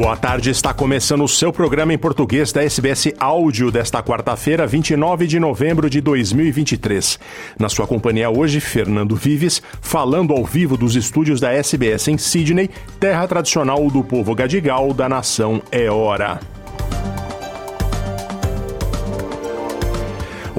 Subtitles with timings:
[0.00, 5.26] Boa tarde, está começando o seu programa em português da SBS Áudio desta quarta-feira, 29
[5.26, 7.18] de novembro de 2023.
[7.58, 12.70] Na sua companhia hoje, Fernando Vives, falando ao vivo dos estúdios da SBS em Sydney,
[12.98, 16.40] terra tradicional do povo gadigal da nação É Hora.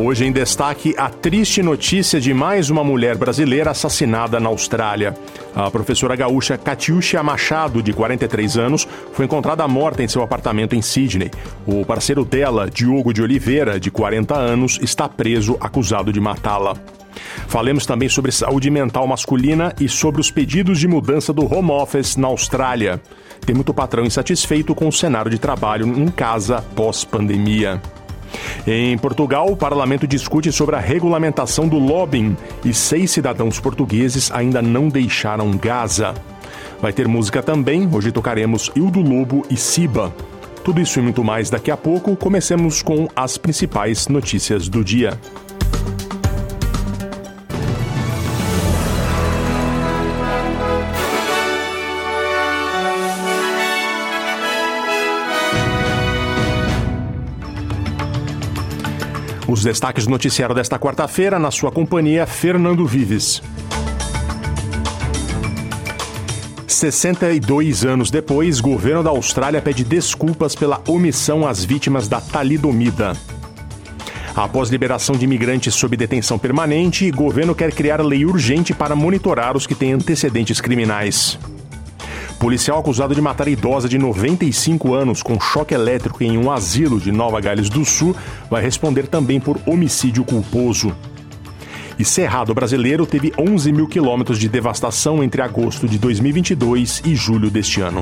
[0.04, 5.16] Hoje em destaque a triste notícia de mais uma mulher brasileira assassinada na Austrália.
[5.54, 10.82] A professora gaúcha Catiúcia Machado, de 43 anos, foi encontrada morta em seu apartamento em
[10.82, 11.30] Sydney.
[11.68, 16.74] O parceiro dela, Diogo de Oliveira, de 40 anos, está preso acusado de matá-la.
[17.48, 22.18] Falemos também sobre saúde mental masculina e sobre os pedidos de mudança do home office
[22.18, 23.00] na Austrália.
[23.46, 27.80] Tem muito patrão insatisfeito com o cenário de trabalho em casa pós-pandemia.
[28.66, 34.62] Em Portugal, o parlamento discute sobre a regulamentação do lobbying e seis cidadãos portugueses ainda
[34.62, 36.14] não deixaram Gaza.
[36.82, 40.14] Vai ter música também, hoje tocaremos Ildo Lobo e Siba.
[40.64, 42.16] Tudo isso e muito mais daqui a pouco.
[42.16, 45.20] Comecemos com as principais notícias do dia.
[59.52, 63.44] Os destaques do noticiário desta quarta-feira, na sua companhia, Fernando Vives.
[66.66, 73.12] 62 anos depois, governo da Austrália pede desculpas pela omissão às vítimas da talidomida.
[74.34, 79.68] Após liberação de imigrantes sob detenção permanente, governo quer criar lei urgente para monitorar os
[79.68, 81.38] que têm antecedentes criminais.
[82.42, 87.12] Policial acusado de matar idosa de 95 anos com choque elétrico em um asilo de
[87.12, 88.16] Nova Gales do Sul
[88.50, 90.92] vai responder também por homicídio culposo.
[92.00, 97.52] E Cerrado Brasileiro teve 11 mil quilômetros de devastação entre agosto de 2022 e julho
[97.52, 98.02] deste ano.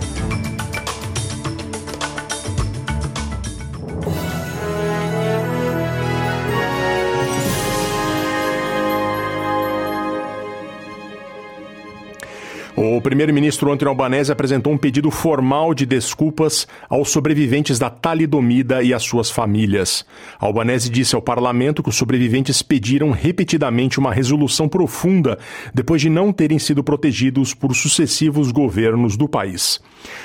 [12.81, 18.93] O primeiro-ministro Antônio Albanese apresentou um pedido formal de desculpas aos sobreviventes da talidomida e
[18.93, 20.05] às suas famílias.
[20.39, 25.37] Albanese disse ao parlamento que os sobreviventes pediram repetidamente uma resolução profunda
[25.73, 29.81] depois de não terem sido protegidos por sucessivos governos do país.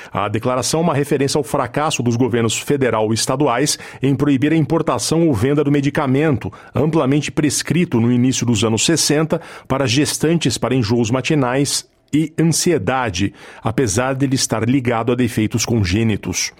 [0.09, 4.55] A declaração é uma referência ao fracasso dos governos federal e estaduais em proibir a
[4.55, 10.73] importação ou venda do medicamento, amplamente prescrito no início dos anos 60 para gestantes para
[10.73, 16.53] enjoos matinais e ansiedade, apesar de ele estar ligado a defeitos congênitos.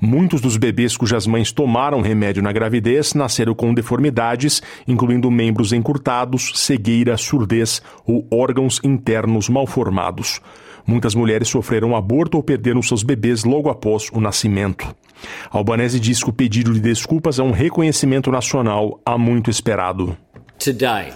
[0.00, 6.50] Muitos dos bebês cujas mães tomaram remédio na gravidez nasceram com deformidades, incluindo membros encurtados,
[6.56, 10.40] cegueira, surdez ou órgãos internos mal formados.
[10.84, 14.92] Muitas mulheres sofreram aborto ou perderam seus bebês logo após o nascimento.
[15.50, 20.16] Albanese diz que o pedido de desculpas é um reconhecimento nacional há muito esperado.
[20.58, 21.12] Today,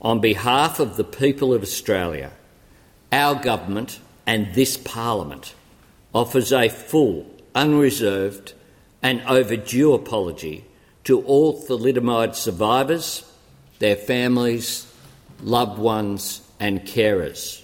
[0.00, 2.30] on behalf of the people of Australia,
[3.12, 5.54] our government and this parliament
[6.14, 8.54] offers a full, unreserved,
[9.02, 10.64] and overdue apology
[11.04, 13.24] to all thalidomide survivors,
[13.78, 14.92] their families,
[15.42, 17.62] loved ones, and carers.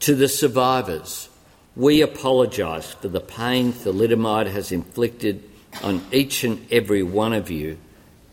[0.00, 1.28] To the survivors,
[1.76, 5.42] we apologise for the pain thalidomide has inflicted
[5.82, 7.78] on each and every one of you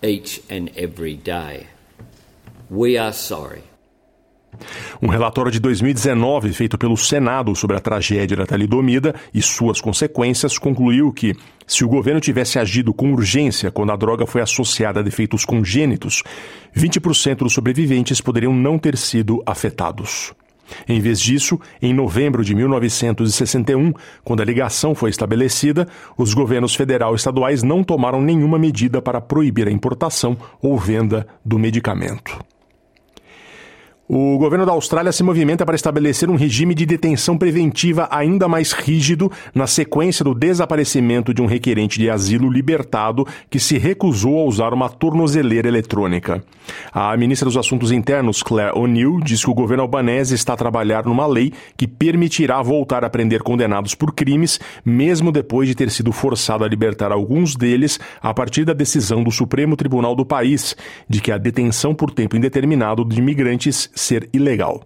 [0.03, 1.68] each and every day.
[2.69, 3.63] We are sorry.
[5.01, 10.57] Um relatório de 2019 feito pelo Senado sobre a tragédia da talidomida e suas consequências
[10.57, 11.33] concluiu que,
[11.68, 16.24] se o governo tivesse agido com urgência quando a droga foi associada a defeitos congênitos,
[16.75, 20.33] 20% dos sobreviventes poderiam não ter sido afetados.
[20.88, 23.94] Em vez disso, em novembro de 1961,
[24.24, 25.88] quando a ligação foi estabelecida,
[26.18, 31.27] os governos federal e estaduais não tomaram nenhuma medida para proibir a importação ou venda
[31.44, 32.39] do medicamento.
[34.07, 38.72] O governo da Austrália se movimenta para estabelecer um regime de detenção preventiva ainda mais
[38.72, 44.44] rígido na sequência do desaparecimento de um requerente de asilo libertado que se recusou a
[44.44, 46.44] usar uma tornozeleira eletrônica.
[46.94, 51.06] A ministra dos Assuntos Internos, Claire O'Neill, diz que o governo albanese está a trabalhar
[51.06, 56.12] numa lei que permitirá voltar a prender condenados por crimes, mesmo depois de ter sido
[56.12, 60.75] forçado a libertar alguns deles a partir da decisão do Supremo Tribunal do país
[61.10, 64.83] de que a detenção por tempo indeterminado de imigrantes ser ilegal.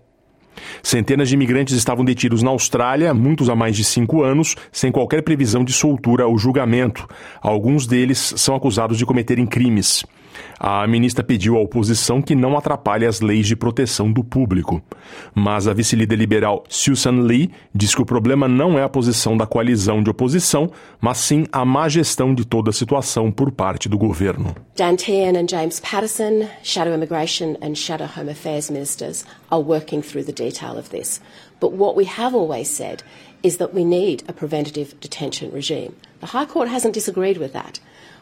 [0.83, 5.23] Centenas de imigrantes estavam detidos na Austrália, muitos há mais de cinco anos, sem qualquer
[5.23, 7.07] previsão de soltura ou julgamento.
[7.41, 10.05] Alguns deles são acusados de cometerem crimes.
[10.59, 14.81] A ministra pediu à oposição que não atrapalhe as leis de proteção do público.
[15.33, 19.45] Mas a vice-líder liberal Susan Lee diz que o problema não é a posição da
[19.45, 20.69] coalizão de oposição,
[20.99, 24.55] mas sim a má gestão de toda a situação por parte do governo.
[24.75, 30.25] Dan Tehan and James Patterson, Shadow Immigration and Shadow Home Affairs ministers, are working through
[30.25, 31.21] the detail of this.
[31.59, 33.03] But what we have always said
[33.43, 35.95] is that we need a preventative detention regime.
[36.19, 37.79] The High Court hasn't disagreed with that.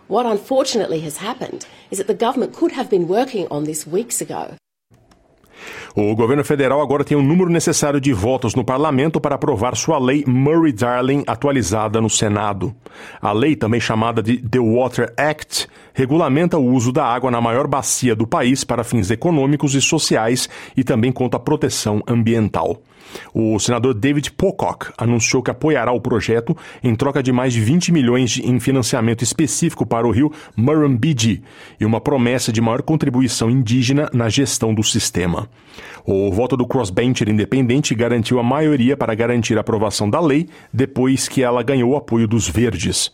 [0.09, 4.21] What unfortunately has happened is that the government could have been working on this weeks
[4.21, 4.55] ago.
[5.93, 9.97] O governo federal agora tem o número necessário de votos no parlamento para aprovar sua
[9.97, 12.73] lei Murray-Darling atualizada no Senado.
[13.19, 17.67] A lei, também chamada de The Water Act, regulamenta o uso da água na maior
[17.67, 22.77] bacia do país para fins econômicos e sociais e também conta proteção ambiental.
[23.33, 27.91] O senador David Pocock anunciou que apoiará o projeto em troca de mais de 20
[27.91, 31.43] milhões em financiamento específico para o rio Murrumbidgee
[31.79, 35.49] e uma promessa de maior contribuição indígena na gestão do sistema.
[36.05, 41.27] O voto do crossbencher independente garantiu a maioria para garantir a aprovação da lei depois
[41.27, 43.11] que ela ganhou o apoio dos verdes.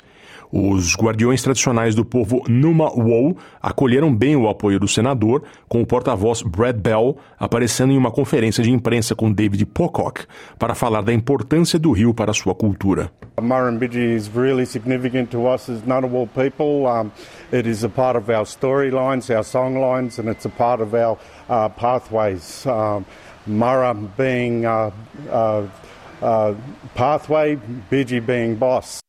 [0.56, 5.86] Os guardiões tradicionais do povo Numa Wou acolheram bem o apoio do senador, com o
[5.86, 10.28] porta-voz Brad Bell aparecendo em uma conferência de imprensa com David Pocock
[10.60, 13.10] para falar da importância do rio para sua cultura.
[13.42, 16.86] Murrumbidgee is really significant to us as Ngunnawal people.
[16.86, 17.12] Um,
[17.52, 21.18] it is a part of our storylines, our songlines, and it's a part of our
[21.50, 22.64] uh, pathways.
[22.68, 23.08] Um,
[23.48, 24.92] Murra being uh,
[25.32, 25.68] uh,
[26.22, 26.54] uh
[26.94, 27.58] pathway,
[27.90, 29.02] Bidgie being boss.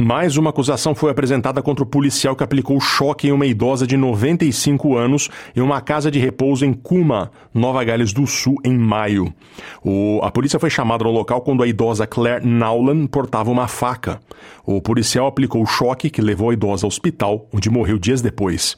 [0.00, 3.96] Mais uma acusação foi apresentada contra o policial que aplicou choque em uma idosa de
[3.96, 9.34] 95 anos em uma casa de repouso em Kuma, Nova Gales do Sul, em maio.
[9.82, 14.20] O, a polícia foi chamada ao local quando a idosa Claire Nowlan portava uma faca.
[14.64, 18.76] O policial aplicou choque que levou a idosa ao hospital, onde morreu dias depois.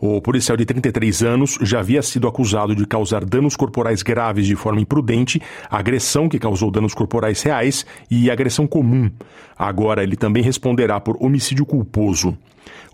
[0.00, 4.56] O policial de 33 anos já havia sido acusado de causar danos corporais graves de
[4.56, 5.40] forma imprudente,
[5.70, 9.10] agressão que causou danos corporais reais e agressão comum.
[9.58, 12.36] Agora ele também responderá por homicídio culposo.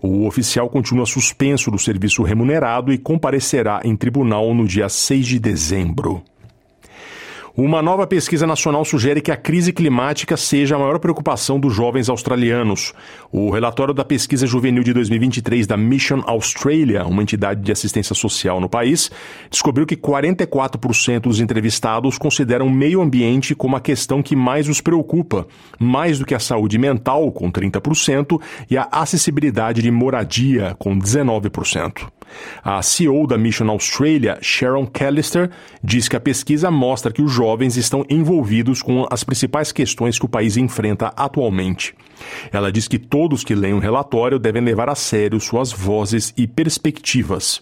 [0.01, 5.39] O oficial continua suspenso do serviço remunerado e comparecerá em tribunal no dia 6 de
[5.39, 6.21] dezembro.
[7.55, 12.09] Uma nova pesquisa nacional sugere que a crise climática seja a maior preocupação dos jovens
[12.09, 12.93] australianos.
[13.31, 18.59] O relatório da pesquisa juvenil de 2023 da Mission Australia, uma entidade de assistência social
[18.59, 19.11] no país,
[19.51, 24.81] descobriu que 44% dos entrevistados consideram o meio ambiente como a questão que mais os
[24.81, 25.45] preocupa,
[25.77, 32.07] mais do que a saúde mental, com 30%, e a acessibilidade de moradia, com 19%.
[32.63, 35.49] A CEO da Mission Australia, Sharon Callister,
[35.83, 40.25] diz que a pesquisa mostra que os jovens estão envolvidos com as principais questões que
[40.25, 41.95] o país enfrenta atualmente.
[42.51, 46.47] Ela diz que todos que leem o relatório devem levar a sério suas vozes e
[46.47, 47.61] perspectivas.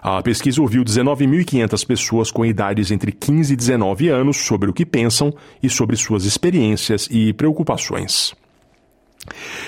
[0.00, 4.86] A pesquisa ouviu 19.500 pessoas com idades entre 15 e 19 anos sobre o que
[4.86, 8.34] pensam e sobre suas experiências e preocupações.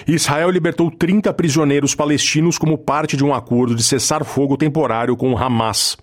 [0.07, 5.33] Israel libertou 30 prisioneiros palestinos como parte de um acordo de cessar fogo temporário com
[5.33, 5.97] o Hamas.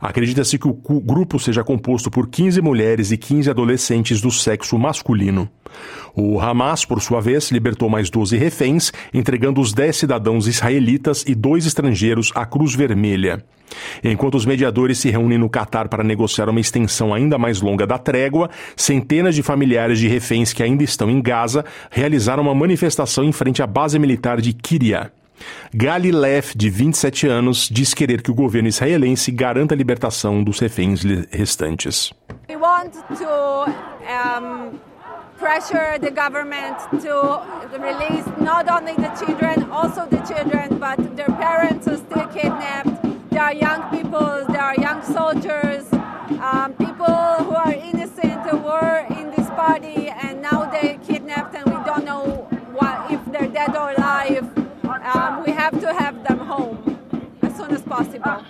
[0.00, 5.48] Acredita-se que o grupo seja composto por 15 mulheres e 15 adolescentes do sexo masculino.
[6.14, 11.34] O Hamas, por sua vez, libertou mais 12 reféns, entregando os 10 cidadãos israelitas e
[11.34, 13.44] dois estrangeiros à Cruz Vermelha.
[14.02, 17.98] Enquanto os mediadores se reúnem no Catar para negociar uma extensão ainda mais longa da
[17.98, 23.32] trégua, centenas de familiares de reféns que ainda estão em Gaza realizaram uma manifestação em
[23.32, 25.12] frente à base militar de Kiria.
[25.74, 31.02] Galilev, de 27 anos, diz querer que o governo israelense garanta a libertação dos reféns
[31.30, 32.12] restantes.
[32.48, 33.66] We want to,
[34.06, 34.78] um,
[35.38, 37.42] pressure the government to
[37.78, 43.02] release not only the children, also the children, but their parents are still kidnapped.
[43.30, 45.84] There are young people, there are young soldiers,
[46.40, 47.06] um, people
[47.44, 52.04] who are innocent who were in this party and now they're kidnapped and we don't
[52.04, 54.65] know what, if they're dead or alive.
[55.06, 56.78] Um, we have to have them home
[57.42, 58.44] as soon as possible.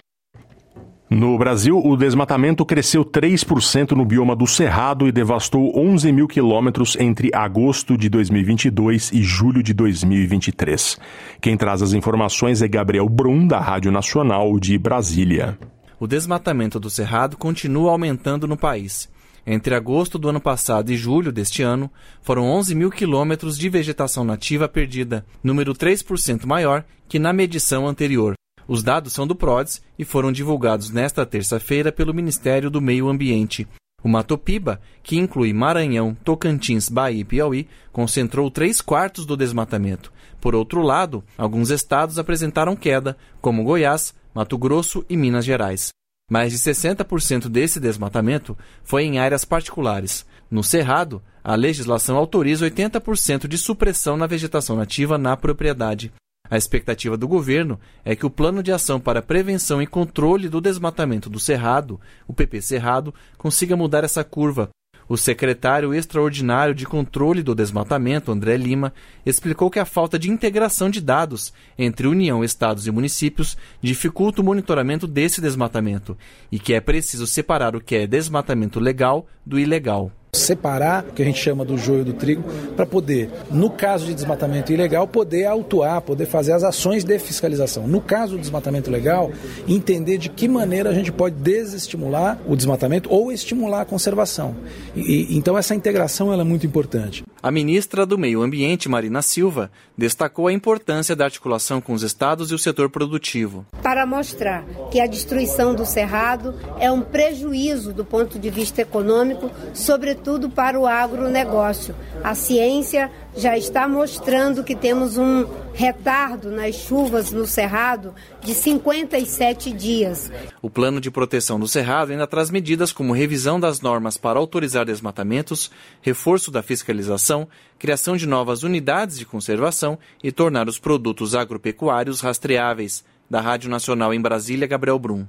[1.09, 6.97] No Brasil, o desmatamento cresceu 3% no bioma do Cerrado e devastou 11 mil quilômetros
[6.99, 10.99] entre agosto de 2022 e julho de 2023.
[11.41, 15.59] Quem traz as informações é Gabriel Brum, da Rádio Nacional de Brasília.
[16.01, 19.09] O desmatamento do Cerrado continua aumentando no país.
[19.47, 21.89] Entre agosto do ano passado e julho deste ano,
[22.21, 28.35] foram 11 mil quilômetros de vegetação nativa perdida, número 3% maior que na medição anterior.
[28.67, 33.69] Os dados são do PRODES e foram divulgados nesta terça-feira pelo Ministério do Meio Ambiente.
[34.03, 40.13] O Matopiba, que inclui Maranhão, Tocantins, Bahia e Piauí, concentrou três quartos do desmatamento.
[40.41, 45.91] Por outro lado, alguns estados apresentaram queda, como Goiás, Mato Grosso e Minas Gerais.
[46.29, 50.27] Mais de 60% desse desmatamento foi em áreas particulares.
[50.51, 56.13] No Cerrado, a legislação autoriza 80% de supressão na vegetação nativa na propriedade.
[56.51, 60.61] A expectativa do governo é que o Plano de Ação para Prevenção e Controle do
[60.61, 64.69] Desmatamento do Cerrado, o PP Cerrado, consiga mudar essa curva.
[65.09, 68.93] O secretário extraordinário de controle do desmatamento, André Lima,
[69.25, 74.45] explicou que a falta de integração de dados entre União, estados e municípios dificulta o
[74.45, 76.19] monitoramento desse desmatamento
[76.51, 81.23] e que é preciso separar o que é desmatamento legal do ilegal separar o que
[81.23, 82.43] a gente chama do joio do trigo,
[82.77, 87.87] para poder, no caso de desmatamento ilegal, poder autuar, poder fazer as ações de fiscalização.
[87.87, 89.31] No caso do desmatamento legal,
[89.67, 94.55] entender de que maneira a gente pode desestimular o desmatamento ou estimular a conservação.
[94.95, 97.25] E, então essa integração é muito importante.
[97.43, 102.51] A ministra do Meio Ambiente, Marina Silva, destacou a importância da articulação com os estados
[102.51, 103.65] e o setor produtivo.
[103.83, 109.51] Para mostrar que a destruição do cerrado é um prejuízo do ponto de vista econômico,
[109.73, 111.95] sobretudo sobretudo para o agronegócio.
[112.25, 119.71] A ciência já está mostrando que temos um retardo nas chuvas no Cerrado de 57
[119.71, 120.33] dias.
[120.61, 124.85] O plano de proteção do Cerrado ainda traz medidas como revisão das normas para autorizar
[124.85, 125.71] desmatamentos,
[126.03, 127.47] reforço da fiscalização,
[127.79, 133.05] criação de novas unidades de conservação e tornar os produtos agropecuários rastreáveis.
[133.29, 135.27] Da Rádio Nacional em Brasília, Gabriel Brum.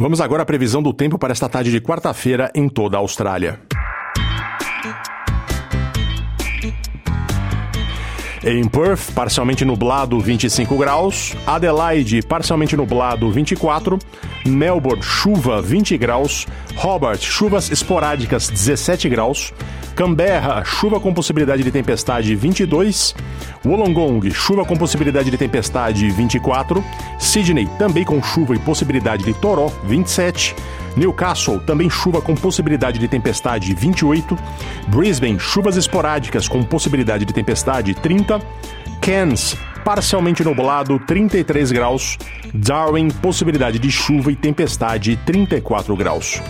[0.00, 3.60] Vamos agora à previsão do tempo para esta tarde de quarta-feira em toda a Austrália.
[8.42, 11.36] Em Perth, parcialmente nublado, 25 graus.
[11.46, 13.98] Adelaide, parcialmente nublado, 24.
[14.46, 16.46] Melbourne, chuva, 20 graus.
[16.82, 19.52] Hobart, chuvas esporádicas, 17 graus.
[19.94, 23.14] Canberra, chuva com possibilidade de tempestade, 22.
[23.62, 26.82] Wollongong, chuva com possibilidade de tempestade, 24.
[27.18, 30.56] Sydney, também com chuva e possibilidade de toró, 27.
[30.96, 34.36] Newcastle, também chuva com possibilidade de tempestade 28.
[34.88, 38.40] Brisbane, chuvas esporádicas com possibilidade de tempestade 30.
[39.00, 42.18] Cairns, parcialmente nublado 33 graus.
[42.52, 46.40] Darwin, possibilidade de chuva e tempestade 34 graus.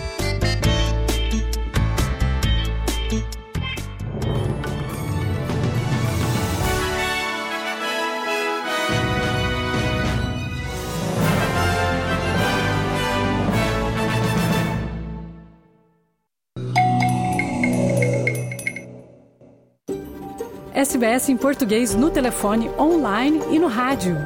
[20.81, 24.17] SBS em português no telefone, online e no rádio.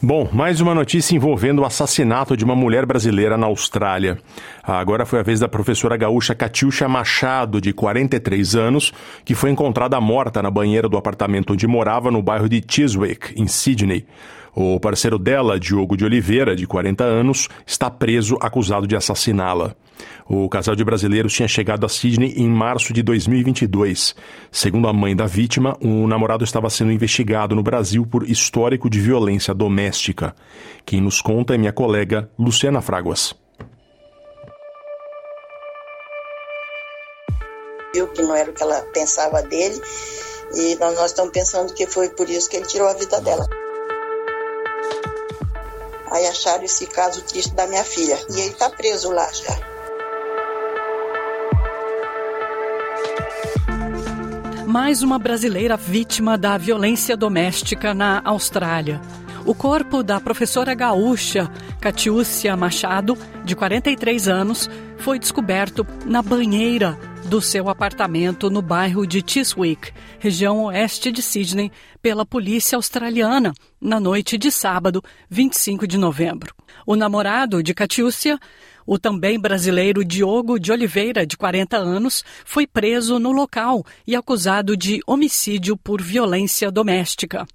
[0.00, 4.20] Bom, mais uma notícia envolvendo o assassinato de uma mulher brasileira na Austrália.
[4.62, 8.92] Agora foi a vez da professora gaúcha Catiuxa Machado, de 43 anos,
[9.24, 13.48] que foi encontrada morta na banheira do apartamento onde morava no bairro de Chiswick, em
[13.48, 14.06] Sydney.
[14.54, 19.74] O parceiro dela, Diogo de Oliveira, de 40 anos, está preso acusado de assassiná-la.
[20.28, 24.14] O casal de brasileiros tinha chegado a Sydney em março de 2022.
[24.50, 29.00] Segundo a mãe da vítima, o namorado estava sendo investigado no Brasil por histórico de
[29.00, 30.34] violência doméstica.
[30.84, 33.34] Quem nos conta é minha colega Luciana Fraguas.
[37.94, 39.80] Viu que não era o que ela pensava dele
[40.54, 43.46] e nós, nós estamos pensando que foi por isso que ele tirou a vida dela.
[46.12, 48.18] Aí acharam esse caso triste da minha filha.
[48.30, 49.72] E ele está preso lá já.
[54.66, 59.00] Mais uma brasileira vítima da violência doméstica na Austrália.
[59.46, 61.50] O corpo da professora gaúcha
[61.80, 69.22] Catiúcia Machado, de 43 anos, foi descoberto na banheira do seu apartamento no bairro de
[69.26, 76.54] Chiswick, região oeste de Sydney, pela polícia australiana na noite de sábado, 25 de novembro.
[76.86, 78.38] O namorado de Catiúcia,
[78.86, 84.76] o também brasileiro Diogo de Oliveira, de 40 anos, foi preso no local e acusado
[84.76, 87.46] de homicídio por violência doméstica.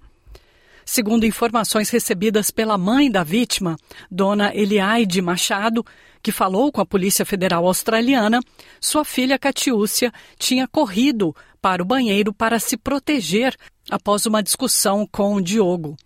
[0.90, 3.76] Segundo informações recebidas pela mãe da vítima,
[4.10, 5.84] dona Eliaide Machado,
[6.22, 8.40] que falou com a Polícia Federal Australiana,
[8.80, 13.56] sua filha Catiúcia tinha corrido para o banheiro para se proteger
[13.90, 15.96] após uma discussão com Diogo.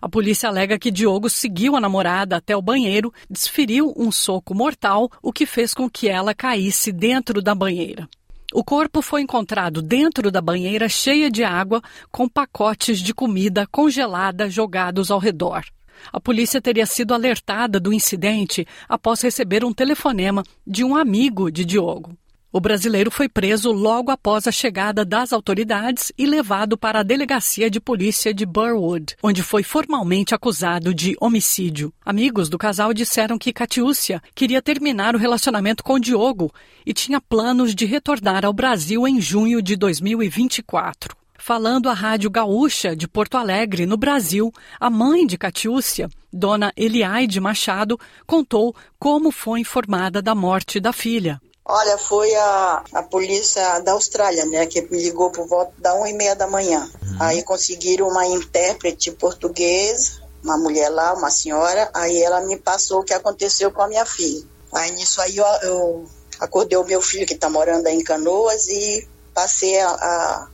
[0.00, 5.08] A polícia alega que Diogo seguiu a namorada até o banheiro, desferiu um soco mortal,
[5.22, 8.08] o que fez com que ela caísse dentro da banheira.
[8.52, 14.50] O corpo foi encontrado dentro da banheira cheia de água, com pacotes de comida congelada
[14.50, 15.64] jogados ao redor.
[16.10, 21.64] A polícia teria sido alertada do incidente após receber um telefonema de um amigo de
[21.64, 22.16] Diogo.
[22.54, 27.70] O brasileiro foi preso logo após a chegada das autoridades e levado para a delegacia
[27.70, 31.94] de polícia de Burwood, onde foi formalmente acusado de homicídio.
[32.04, 36.52] Amigos do casal disseram que Catiúcia queria terminar o relacionamento com Diogo
[36.84, 41.21] e tinha planos de retornar ao Brasil em junho de 2024.
[41.44, 47.40] Falando à Rádio Gaúcha de Porto Alegre, no Brasil, a mãe de Catiúcia, dona Eliaide
[47.40, 51.42] Machado, contou como foi informada da morte da filha.
[51.64, 56.08] Olha, foi a, a polícia da Austrália, né, que me ligou por volta da uma
[56.08, 56.88] e meia da manhã.
[57.02, 57.16] Uhum.
[57.18, 63.04] Aí conseguiram uma intérprete portuguesa, uma mulher lá, uma senhora, aí ela me passou o
[63.04, 64.44] que aconteceu com a minha filha.
[64.72, 66.04] Aí nisso aí eu, eu
[66.38, 70.48] acordei o meu filho que está morando aí em Canoas e passei a, a,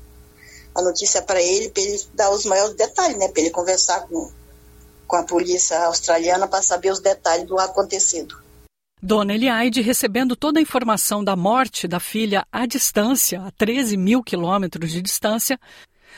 [0.78, 4.30] a notícia para ele, para ele dar os maiores detalhes, né, para ele conversar com,
[5.08, 8.36] com a polícia australiana para saber os detalhes do acontecido.
[9.02, 14.22] Dona Eliaide, recebendo toda a informação da morte da filha à distância, a 13 mil
[14.22, 15.58] quilômetros de distância,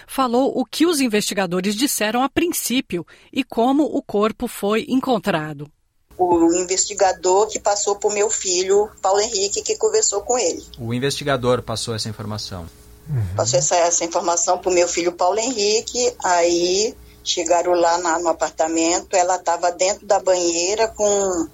[0.06, 5.70] falou o que os investigadores disseram a princípio e como o corpo foi encontrado.
[6.18, 10.62] O investigador que passou para o meu filho, Paulo Henrique, que conversou com ele.
[10.78, 12.66] O investigador passou essa informação.
[13.10, 13.34] Uhum.
[13.36, 18.28] Passou essa, essa informação para o meu filho Paulo Henrique, aí chegaram lá na, no
[18.28, 21.48] apartamento, ela estava dentro da banheira com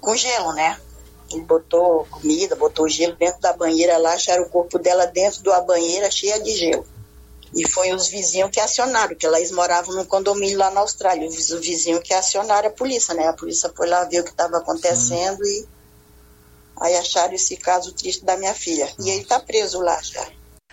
[0.00, 0.76] com gelo, né?
[1.30, 5.60] Ele botou comida, botou gelo dentro da banheira lá, acharam o corpo dela dentro da
[5.60, 6.84] banheira cheia de gelo.
[7.54, 11.28] E foi os vizinhos que acionaram, que eles moravam num condomínio lá na Austrália.
[11.28, 13.28] Os vizinhos que acionaram a polícia, né?
[13.28, 15.60] A polícia foi lá ver o que estava acontecendo Sim.
[15.60, 15.66] e
[16.80, 18.90] aí acharam esse caso triste da minha filha.
[18.98, 20.26] E ele está preso lá já.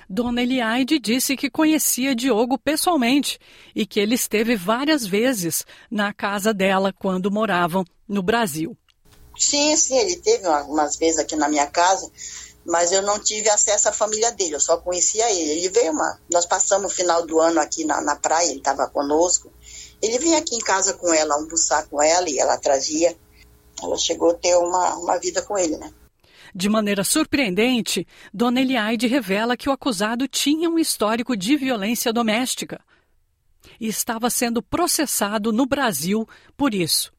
[0.09, 3.37] Dona Eliaide disse que conhecia Diogo pessoalmente
[3.75, 8.75] e que ele esteve várias vezes na casa dela quando moravam no Brasil.
[9.37, 12.11] Sim, sim, ele teve algumas vezes aqui na minha casa,
[12.65, 15.51] mas eu não tive acesso à família dele, eu só conhecia ele.
[15.51, 16.19] Ele veio uma.
[16.33, 19.53] Nós passamos o final do ano aqui na, na praia, ele estava conosco.
[20.01, 23.15] Ele vinha aqui em casa com ela, almoçar com ela e ela trazia.
[23.81, 25.93] Ela chegou a ter uma, uma vida com ele, né?
[26.53, 32.79] De maneira surpreendente, Dona Eliaide revela que o acusado tinha um histórico de violência doméstica
[33.79, 37.11] e estava sendo processado no Brasil por isso.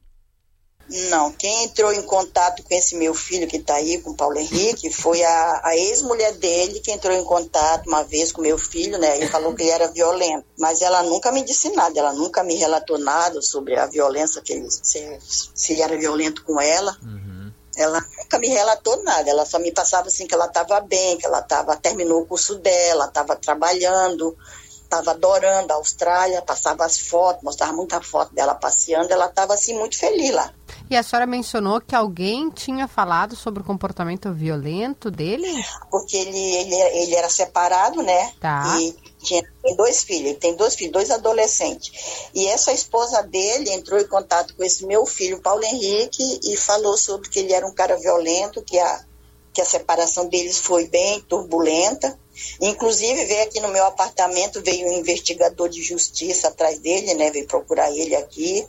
[1.09, 4.37] Não, quem entrou em contato com esse meu filho que está aí, com o Paulo
[4.37, 8.97] Henrique, foi a, a ex-mulher dele que entrou em contato uma vez com meu filho,
[8.97, 9.19] né?
[9.19, 10.45] E falou que ele era violento.
[10.59, 14.51] Mas ela nunca me disse nada, ela nunca me relatou nada sobre a violência, que
[14.51, 16.97] ele, se, se ele era violento com ela.
[17.01, 17.30] Uhum.
[17.75, 21.25] Ela nunca me relatou nada, ela só me passava assim que ela estava bem, que
[21.25, 24.37] ela tava, terminou o curso dela, estava trabalhando,
[24.83, 29.77] estava adorando a Austrália, passava as fotos, mostrava muita foto dela passeando, ela estava assim
[29.79, 30.53] muito feliz lá.
[30.89, 35.47] E a senhora mencionou que alguém tinha falado sobre o comportamento violento dele?
[35.89, 38.33] Porque ele, ele, ele era separado, né?
[38.41, 38.77] Tá.
[38.77, 39.43] E tinha
[39.75, 41.91] dois filhos, ele tem dois filhos, dois adolescentes.
[42.33, 46.97] E essa esposa dele entrou em contato com esse meu filho, Paulo Henrique, e falou
[46.97, 49.05] sobre que ele era um cara violento, que a,
[49.53, 52.19] que a separação deles foi bem turbulenta.
[52.59, 57.29] Inclusive, veio aqui no meu apartamento, veio um investigador de justiça atrás dele, né?
[57.29, 58.65] Veio procurar ele aqui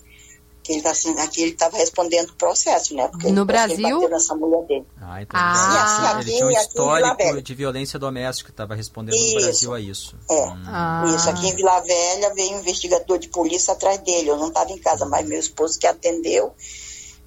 [0.62, 3.08] que ele tá assim, aqui ele estava respondendo o processo, né?
[3.08, 4.08] Porque no Brasil?
[4.08, 4.86] nessa mulher dele.
[5.00, 5.42] Ah, entendi.
[5.42, 9.34] Ah, assim, ele tinha um histórico de violência doméstica, estava respondendo isso.
[9.34, 10.16] no Brasil a isso.
[10.30, 10.62] É, hum.
[10.66, 11.04] ah.
[11.14, 11.28] isso.
[11.28, 14.30] Aqui em Vila Velha veio um investigador de polícia atrás dele.
[14.30, 16.54] Eu não estava em casa, mas meu esposo que atendeu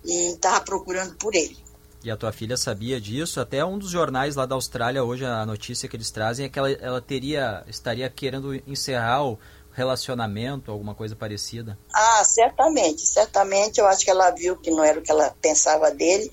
[0.05, 1.57] e estava procurando por ele.
[2.03, 3.41] E a tua filha sabia disso?
[3.41, 6.59] Até um dos jornais lá da Austrália, hoje, a notícia que eles trazem é que
[6.59, 9.39] ela, ela teria, estaria querendo encerrar o
[9.75, 11.77] relacionamento, alguma coisa parecida?
[11.93, 13.79] Ah, certamente, certamente.
[13.79, 16.31] Eu acho que ela viu que não era o que ela pensava dele.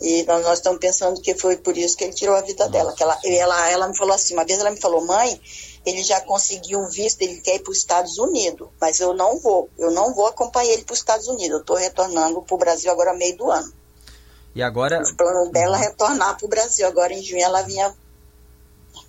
[0.00, 2.70] E nós, nós estamos pensando que foi por isso que ele tirou a vida Nossa.
[2.72, 2.92] dela.
[2.92, 5.40] Que ela, ela, ela me falou assim, uma vez ela me falou, mãe,
[5.86, 9.38] ele já conseguiu um visto, ele quer ir para os Estados Unidos, mas eu não
[9.38, 11.50] vou, eu não vou acompanhar ele para os Estados Unidos.
[11.50, 13.72] Eu estou retornando para o Brasil agora meio do ano.
[14.52, 15.00] E agora.
[15.00, 16.86] O plano dela é retornar para o Brasil.
[16.86, 17.94] Agora em junho ela vinha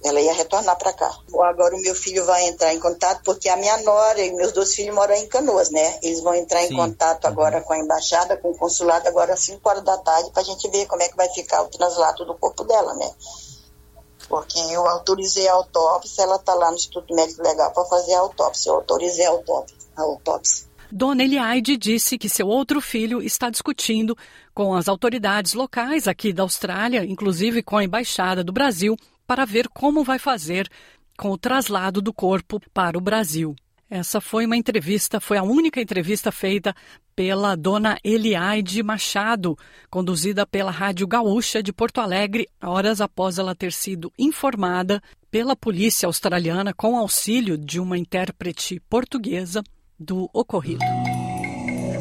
[0.06, 1.12] Ela ia retornar para cá.
[1.34, 4.76] Agora o meu filho vai entrar em contato, porque a minha nora e meus dois
[4.76, 5.98] filhos moram em Canoas, né?
[6.04, 6.76] Eles vão entrar em Sim.
[6.76, 10.44] contato agora com a embaixada, com o consulado, agora às 5 horas da tarde, para
[10.44, 13.12] a gente ver como é que vai ficar o translado do corpo dela, né?
[14.30, 18.20] Porque eu autorizei a autópsia, ela está lá no Instituto Médico Legal para fazer a
[18.20, 18.70] autópsia.
[18.70, 19.78] Eu autorizei a autópsia.
[19.98, 20.68] A autópsia.
[20.92, 24.16] Dona Eliade disse que seu outro filho está discutindo
[24.54, 29.68] com as autoridades locais aqui da Austrália, inclusive com a Embaixada do Brasil, para ver
[29.70, 30.70] como vai fazer
[31.18, 33.56] com o traslado do corpo para o Brasil.
[33.90, 36.76] Essa foi uma entrevista, foi a única entrevista feita
[37.16, 39.58] pela dona Eliaide Machado,
[39.90, 46.08] conduzida pela Rádio Gaúcha de Porto Alegre, horas após ela ter sido informada pela polícia
[46.08, 49.64] australiana com auxílio de uma intérprete portuguesa
[50.00, 50.84] do ocorrido.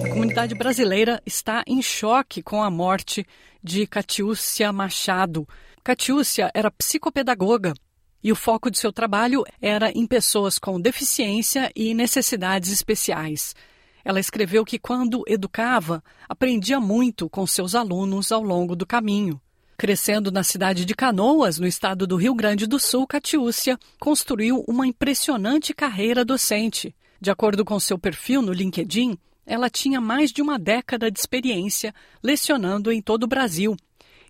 [0.04, 3.26] A comunidade brasileira está em choque com a morte
[3.62, 5.46] de Catiúcia Machado.
[5.85, 7.75] Catiúcia era psicopedagoga
[8.23, 13.55] e o foco de seu trabalho era em pessoas com deficiência e necessidades especiais.
[14.03, 19.38] Ela escreveu que, quando educava, aprendia muito com seus alunos ao longo do caminho.
[19.77, 24.87] Crescendo na cidade de Canoas, no estado do Rio Grande do Sul, Catiúcia construiu uma
[24.87, 26.97] impressionante carreira docente.
[27.20, 31.94] De acordo com seu perfil no LinkedIn, ela tinha mais de uma década de experiência
[32.23, 33.77] lecionando em todo o Brasil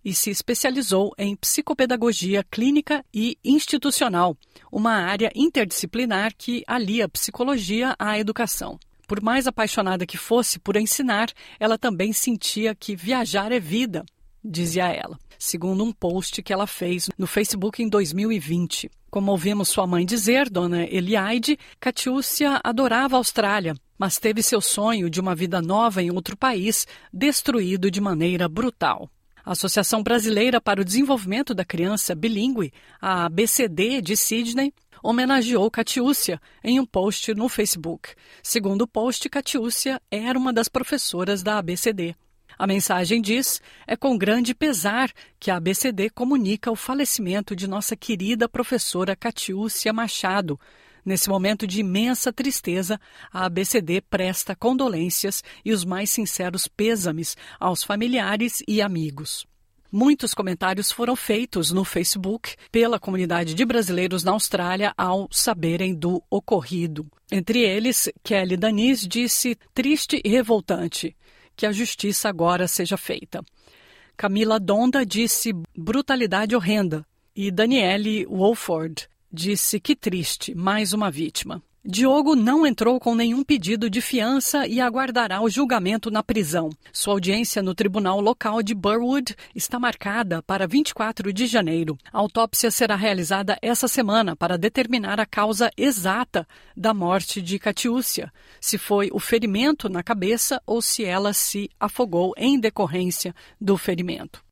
[0.04, 4.36] e se especializou em psicopedagogia clínica e institucional,
[4.70, 8.78] uma área interdisciplinar que alia psicologia à educação.
[9.06, 14.04] Por mais apaixonada que fosse por ensinar, ela também sentia que viajar é vida,
[14.42, 18.90] dizia ela, segundo um post que ela fez no Facebook em 2020.
[19.10, 25.08] Como ouvimos sua mãe dizer, Dona Eliaide, Catiúcia adorava a Austrália, mas teve seu sonho
[25.08, 29.08] de uma vida nova em outro país destruído de maneira brutal.
[29.44, 36.40] A Associação Brasileira para o Desenvolvimento da Criança Bilingue, a ABCD de Sydney, homenageou Catiúcia
[36.62, 38.14] em um post no Facebook.
[38.42, 42.16] Segundo o post, Catiúcia era uma das professoras da ABCD.
[42.58, 47.94] A mensagem diz: é com grande pesar que a ABCD comunica o falecimento de nossa
[47.94, 50.58] querida professora Catiúcia Machado,
[51.04, 52.98] Nesse momento de imensa tristeza,
[53.32, 59.46] a ABCD presta condolências e os mais sinceros pêsames aos familiares e amigos.
[59.92, 66.20] Muitos comentários foram feitos no Facebook pela comunidade de brasileiros na Austrália ao saberem do
[66.28, 67.06] ocorrido.
[67.30, 71.14] Entre eles, Kelly Danis disse triste e revoltante
[71.54, 73.44] que a justiça agora seja feita.
[74.16, 77.06] Camila Donda disse brutalidade horrenda.
[77.36, 81.60] E Daniele Wolford disse que triste, mais uma vítima.
[81.86, 86.70] Diogo não entrou com nenhum pedido de fiança e aguardará o julgamento na prisão.
[86.90, 91.98] Sua audiência no tribunal local de Burwood está marcada para 24 de janeiro.
[92.10, 98.32] A autópsia será realizada essa semana para determinar a causa exata da morte de Catiúcia,
[98.58, 104.42] se foi o ferimento na cabeça ou se ela se afogou em decorrência do ferimento.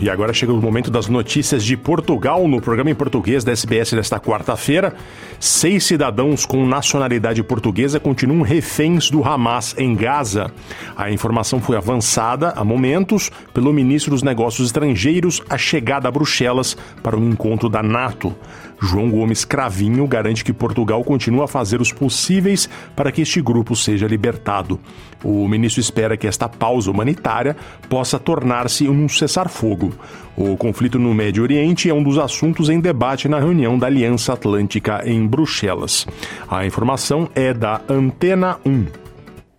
[0.00, 3.92] E agora chega o momento das notícias de Portugal no programa em português da SBS
[3.92, 4.96] desta quarta-feira.
[5.38, 10.50] Seis cidadãos com nacionalidade portuguesa continuam reféns do Hamas em Gaza.
[10.96, 16.76] A informação foi avançada há momentos pelo ministro dos Negócios Estrangeiros à chegada a Bruxelas
[17.00, 18.34] para o um encontro da NATO.
[18.80, 23.76] João Gomes Cravinho garante que Portugal continua a fazer os possíveis para que este grupo
[23.76, 24.80] seja libertado.
[25.22, 27.56] O ministro espera que esta pausa humanitária
[27.88, 29.92] possa tornar-se um cessar-fogo.
[30.36, 34.32] O conflito no Médio Oriente é um dos assuntos em debate na reunião da Aliança
[34.32, 36.06] Atlântica em Bruxelas.
[36.48, 39.09] A informação é da Antena 1.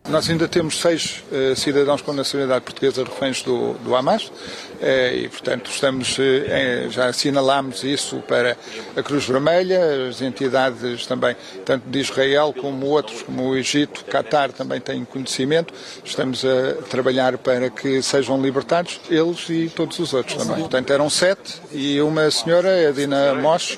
[0.10, 4.32] Nós ainda temos seis uh, cidadãos com nacionalidade portuguesa reféns do, do Hamas uh,
[5.16, 8.58] e, portanto, estamos, uh, já assinalámos isso para
[8.98, 14.52] a Cruz Vermelha, as entidades também, tanto de Israel como outros, como o Egito, Qatar
[14.52, 15.74] também têm conhecimento.
[16.04, 20.60] Estamos a trabalhar para que sejam libertados eles e todos os outros também.
[20.60, 23.78] Portanto, eram sete e uma senhora, a Dina Mosch,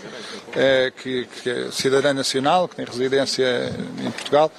[1.01, 4.51] que, que é cidadã nacional, que tem residência em Portugal,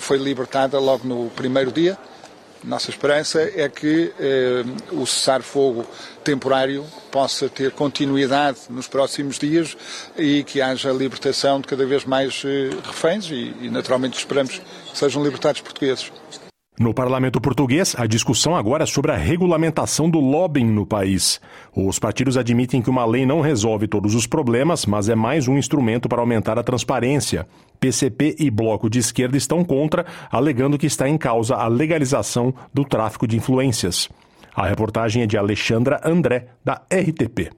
[0.00, 1.96] foi libertada logo no primeiro dia.
[2.64, 5.86] Nossa esperança é que ehm, o cessar-fogo
[6.24, 9.76] temporário possa ter continuidade nos próximos dias
[10.18, 15.22] e que haja libertação de cada vez mais eh, reféns e naturalmente esperamos que sejam
[15.22, 16.10] libertados portugueses.
[16.78, 21.40] No parlamento português, a discussão agora é sobre a regulamentação do lobbying no país.
[21.74, 25.56] Os partidos admitem que uma lei não resolve todos os problemas, mas é mais um
[25.56, 27.46] instrumento para aumentar a transparência.
[27.80, 32.84] PCP e Bloco de Esquerda estão contra, alegando que está em causa a legalização do
[32.84, 34.10] tráfico de influências.
[34.54, 37.52] A reportagem é de Alexandra André, da RTP.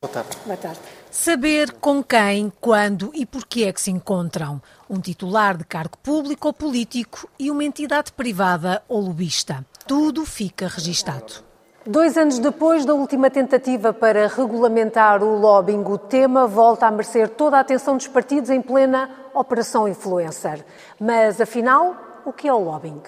[0.00, 0.38] Boa tarde.
[0.46, 0.80] Boa tarde.
[1.10, 4.60] Saber com quem, quando e por que é que se encontram.
[4.88, 9.64] Um titular de cargo público ou político e uma entidade privada ou lobista.
[9.86, 11.42] Tudo fica registado.
[11.86, 17.30] Dois anos depois da última tentativa para regulamentar o lobbying, o tema volta a merecer
[17.30, 20.62] toda a atenção dos partidos em plena Operação Influencer.
[21.00, 23.00] Mas, afinal, o que é o lobbying?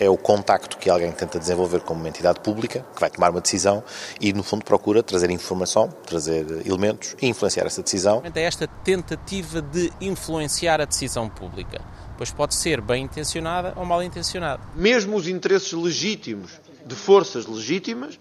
[0.00, 3.40] É o contacto que alguém tenta desenvolver como uma entidade pública, que vai tomar uma
[3.40, 3.84] decisão
[4.18, 8.22] e, no fundo, procura trazer informação, trazer elementos e influenciar essa decisão.
[8.34, 11.82] É esta tentativa de influenciar a decisão pública.
[12.16, 14.62] Pois pode ser bem intencionada ou mal intencionada.
[14.74, 16.52] Mesmo os interesses legítimos
[16.86, 18.18] de forças legítimas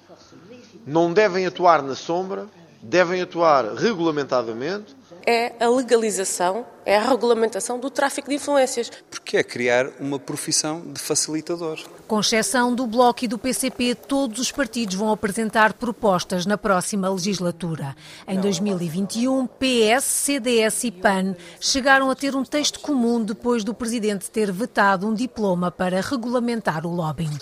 [0.85, 2.45] não devem atuar na sombra,
[2.81, 4.98] devem atuar regulamentadamente
[5.29, 8.91] é a legalização, é a regulamentação do tráfico de influências.
[9.11, 11.77] Porque é criar uma profissão de facilitador.
[12.07, 17.07] Com exceção do Bloco e do PCP, todos os partidos vão apresentar propostas na próxima
[17.07, 17.95] legislatura.
[18.27, 24.31] Em 2021, PS, CDS e PAN chegaram a ter um texto comum depois do presidente
[24.31, 27.37] ter vetado um diploma para regulamentar o lobbying.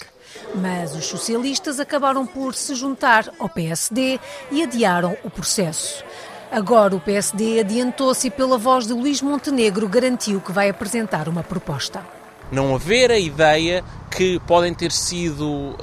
[0.56, 4.20] Mas os socialistas acabaram por se juntar ao PSD
[4.52, 6.04] e adiaram o processo.
[6.52, 11.44] Agora o PSD adiantou-se e, pela voz de Luís Montenegro, garantiu que vai apresentar uma
[11.44, 12.06] proposta.
[12.50, 15.76] Não haver a ideia que podem ter sido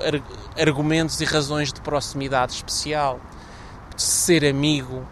[0.59, 3.21] argumentos e razões de proximidade especial,
[3.95, 5.07] de ser amigo,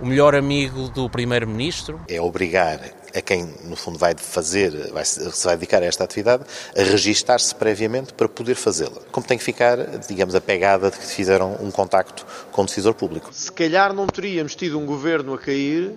[0.00, 2.00] o melhor amigo do Primeiro-Ministro.
[2.08, 2.80] É obrigar
[3.14, 6.44] a quem, no fundo, vai fazer, vai, se vai dedicar a esta atividade,
[6.76, 9.00] a registar-se previamente para poder fazê-la.
[9.10, 12.94] Como tem que ficar, digamos, a pegada de que fizeram um contacto com o decisor
[12.94, 13.30] público.
[13.32, 15.92] Se calhar não teríamos tido um governo a cair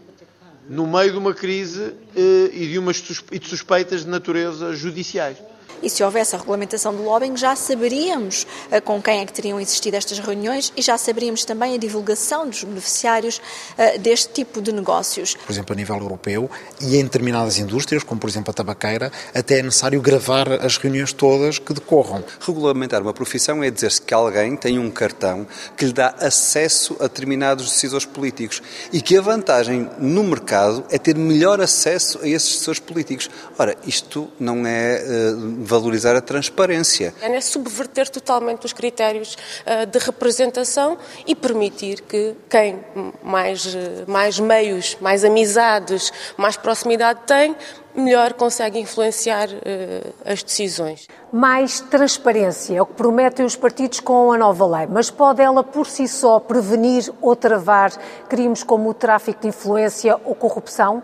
[0.70, 5.38] no meio de uma crise eh, e, de umas, e de suspeitas de natureza judiciais
[5.84, 9.60] e se houvesse a regulamentação do lobbying, já saberíamos uh, com quem é que teriam
[9.60, 14.72] existido estas reuniões e já saberíamos também a divulgação dos beneficiários uh, deste tipo de
[14.72, 15.36] negócios.
[15.36, 16.50] Por exemplo, a nível europeu
[16.82, 21.12] e em determinadas indústrias, como por exemplo a tabaqueira, até é necessário gravar as reuniões
[21.12, 22.24] todas que decorram.
[22.40, 27.04] Regulamentar uma profissão é dizer-se que alguém tem um cartão que lhe dá acesso a
[27.04, 32.54] determinados decisores políticos e que a vantagem no mercado é ter melhor acesso a esses
[32.54, 33.30] decisores políticos.
[33.58, 37.14] Ora, isto não é uh, valorizar a transparência.
[37.22, 42.80] É subverter totalmente os critérios uh, de representação e permitir que quem
[43.24, 43.76] mais,
[44.08, 47.56] mais meios, mais amizades, mais proximidade tem,
[47.96, 51.08] melhor consegue influenciar uh, as decisões.
[51.32, 55.64] Mais transparência é o que prometem os partidos com a nova lei, mas pode ela
[55.64, 57.92] por si só prevenir ou travar
[58.30, 61.02] crimes como o tráfico de influência ou corrupção?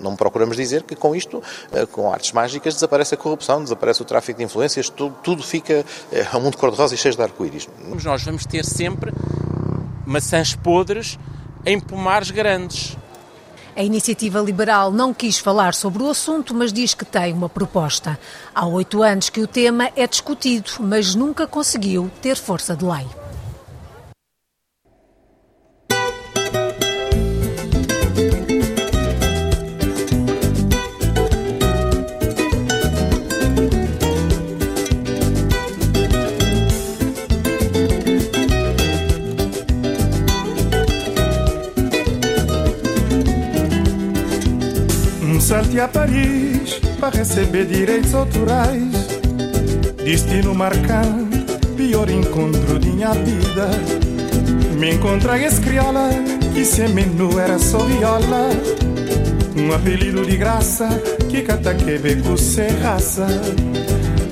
[0.00, 1.42] Não procuramos dizer que com isto,
[1.72, 5.84] eh, com artes mágicas, desaparece a corrupção, desaparece o tráfico de influências, tudo, tudo fica
[6.10, 7.68] é um mundo cor-de-rosa e cheio de arco-íris.
[8.04, 9.12] Nós vamos ter sempre
[10.06, 11.18] maçãs podres
[11.64, 12.96] em pomares grandes.
[13.74, 18.18] A iniciativa liberal não quis falar sobre o assunto, mas diz que tem uma proposta.
[18.54, 23.21] Há oito anos que o tema é discutido, mas nunca conseguiu ter força de lei.
[47.02, 48.92] Para receber direitos autorais.
[50.04, 51.44] Destino marcante,
[51.76, 53.68] pior encontro de minha vida.
[54.78, 56.10] Me encontrei esse criola
[56.54, 58.50] que se menu era só viola.
[59.56, 60.88] Um apelido de graça
[61.28, 63.26] que cata que beco sem raça.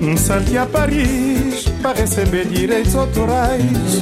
[0.00, 4.00] Um salte a Paris para receber direitos autorais.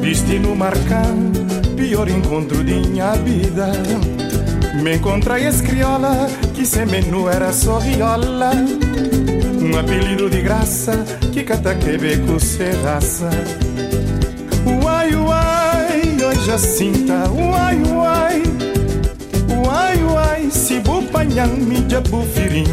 [0.00, 1.40] Destino marcante,
[1.76, 3.72] pior encontro de minha vida.
[4.80, 6.28] Me encontrei esse criola
[6.60, 8.50] que sem menu era só viola.
[9.62, 10.92] Um apelido de graça
[11.32, 13.30] que cata que beco sem raça.
[14.66, 18.42] Uai, uai, oi Jacinta, uai, uai.
[19.64, 22.66] Uai, uai, se bupanhang mi jabu firim.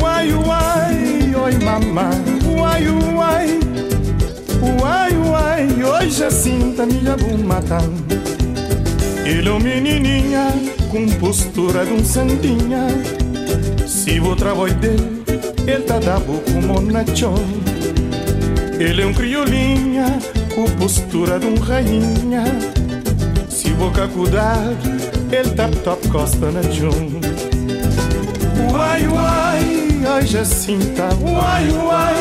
[0.00, 2.10] Uai, uai, oi mamã,
[2.46, 3.60] uai, uai.
[4.62, 8.04] Uai, uai, oi Jacinta, jabu matando.
[9.26, 12.86] Ele é menininha com postura de um santinha.
[13.84, 15.24] Se vou trabalhar dele,
[15.66, 17.34] ele tá da como nachon.
[18.78, 20.06] Ele é um criolinha,
[20.54, 22.44] com postura de um rainha.
[23.48, 24.62] Se boca cuidar,
[25.32, 27.20] ele tá top costa na chum.
[28.72, 32.14] Uai, uai, ai Jacinta, uai, uai.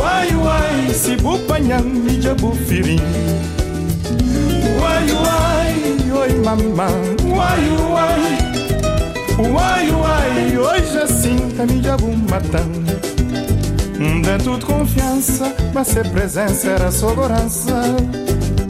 [0.00, 3.00] Uai, uai, se bupanham, me jabu firim.
[4.92, 8.52] Uai, uai, oi mamãe, uai, uai.
[9.38, 12.82] Uai, uai, assim tá me jabu matando
[14.22, 17.82] Dentro de confiança, mas se presença era segurança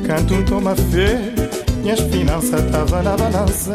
[0.06, 1.32] Canto um toma fé,
[1.82, 3.74] minhas finanças tava na balança.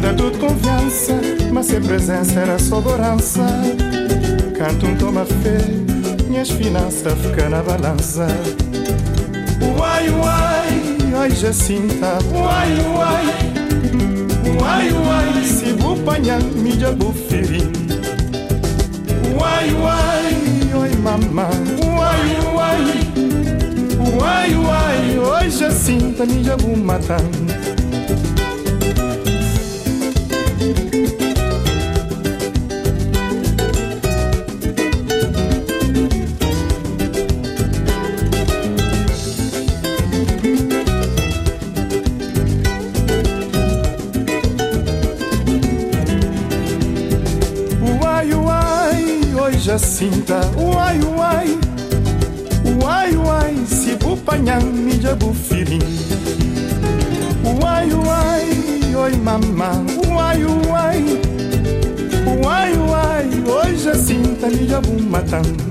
[0.00, 1.14] Dentro de confiança,
[1.52, 3.46] mas se presença era segurança
[4.58, 5.58] Canto um toma fé,
[6.28, 8.26] minhas finanças fica na balança.
[9.78, 10.53] Uai, uai,
[11.24, 13.26] ai Jacinta, uai, uai.
[14.60, 17.72] Uai, uai, se bupanhang mi jabu firin
[19.32, 20.36] Uai, uai,
[20.80, 21.48] oi mamã
[21.80, 22.84] Uai, uai,
[24.12, 25.18] uai, uai.
[25.18, 26.76] Oi Jacinta mi jabu
[65.14, 65.63] matan.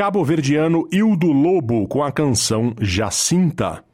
[0.00, 3.84] Cabo-verdiano Hildo Lobo com a canção Jacinta.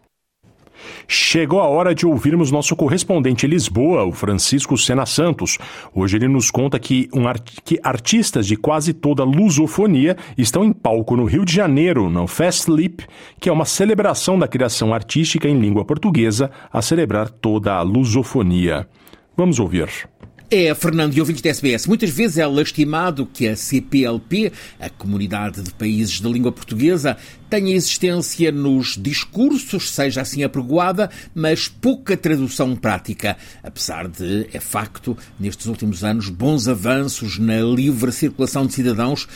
[1.09, 5.59] Chegou a hora de ouvirmos nosso correspondente em Lisboa, o Francisco Sena Santos.
[5.93, 10.65] Hoje ele nos conta que, um art que artistas de quase toda a lusofonia estão
[10.65, 13.01] em palco no Rio de Janeiro, no Fast Leap,
[13.41, 18.89] que é uma celebração da criação artística em língua portuguesa a celebrar toda a lusofonia.
[19.37, 20.09] Vamos ouvir.
[20.49, 25.61] É, Fernando e ouvintes da SBS, muitas vezes é lastimado que a CPLP, a Comunidade
[25.61, 27.17] de Países de Língua Portuguesa,
[27.51, 33.37] tenha existência nos discursos, seja assim apregoada, mas pouca tradução prática.
[33.61, 39.27] Apesar de, é facto, nestes últimos anos, bons avanços na livre circulação de cidadãos,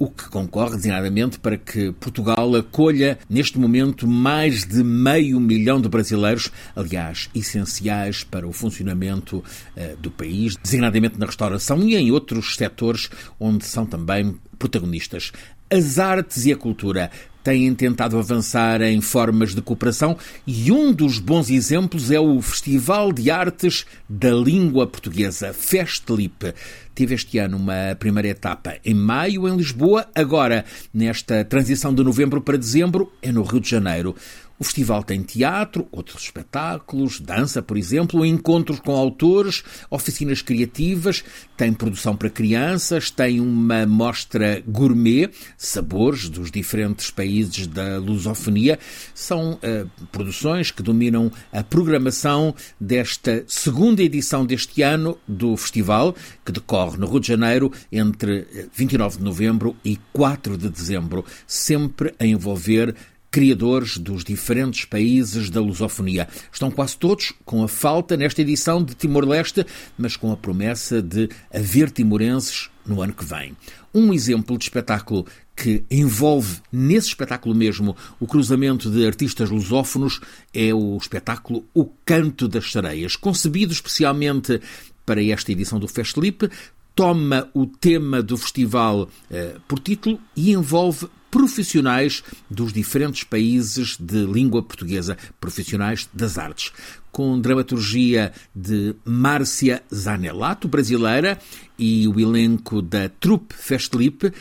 [0.00, 5.90] o que concorre designadamente para que Portugal acolha neste momento mais de meio milhão de
[5.90, 9.44] brasileiros, aliás, essenciais para o funcionamento
[9.76, 15.32] uh, do país, designadamente na restauração e em outros setores onde são também protagonistas.
[15.70, 17.10] As artes e a cultura
[17.42, 23.12] têm tentado avançar em formas de cooperação e um dos bons exemplos é o Festival
[23.12, 26.54] de Artes da Língua Portuguesa, Festlip.
[26.94, 32.40] Teve este ano uma primeira etapa em maio em Lisboa, agora, nesta transição de novembro
[32.40, 34.14] para dezembro, é no Rio de Janeiro.
[34.60, 41.24] O festival tem teatro, outros espetáculos, dança, por exemplo, encontros com autores, oficinas criativas,
[41.56, 48.78] tem produção para crianças, tem uma mostra gourmet, sabores dos diferentes países da lusofonia.
[49.14, 56.52] São uh, produções que dominam a programação desta segunda edição deste ano do festival, que
[56.52, 62.26] decorre no Rio de Janeiro entre 29 de novembro e 4 de dezembro, sempre a
[62.26, 62.94] envolver
[63.30, 66.28] criadores dos diferentes países da lusofonia.
[66.52, 69.64] Estão quase todos com a falta nesta edição de Timor-Leste,
[69.96, 73.56] mas com a promessa de haver timorenses no ano que vem.
[73.94, 80.20] Um exemplo de espetáculo que envolve nesse espetáculo mesmo o cruzamento de artistas lusófonos
[80.54, 84.60] é o espetáculo O Canto das Sereias, concebido especialmente
[85.04, 86.50] para esta edição do Festlip,
[86.94, 94.24] toma o tema do festival eh, por título e envolve profissionais dos diferentes países de
[94.26, 96.72] língua portuguesa, profissionais das artes.
[97.12, 101.38] Com dramaturgia de Márcia Zanelato, brasileira,
[101.78, 104.32] e o elenco da Trupe Festlip,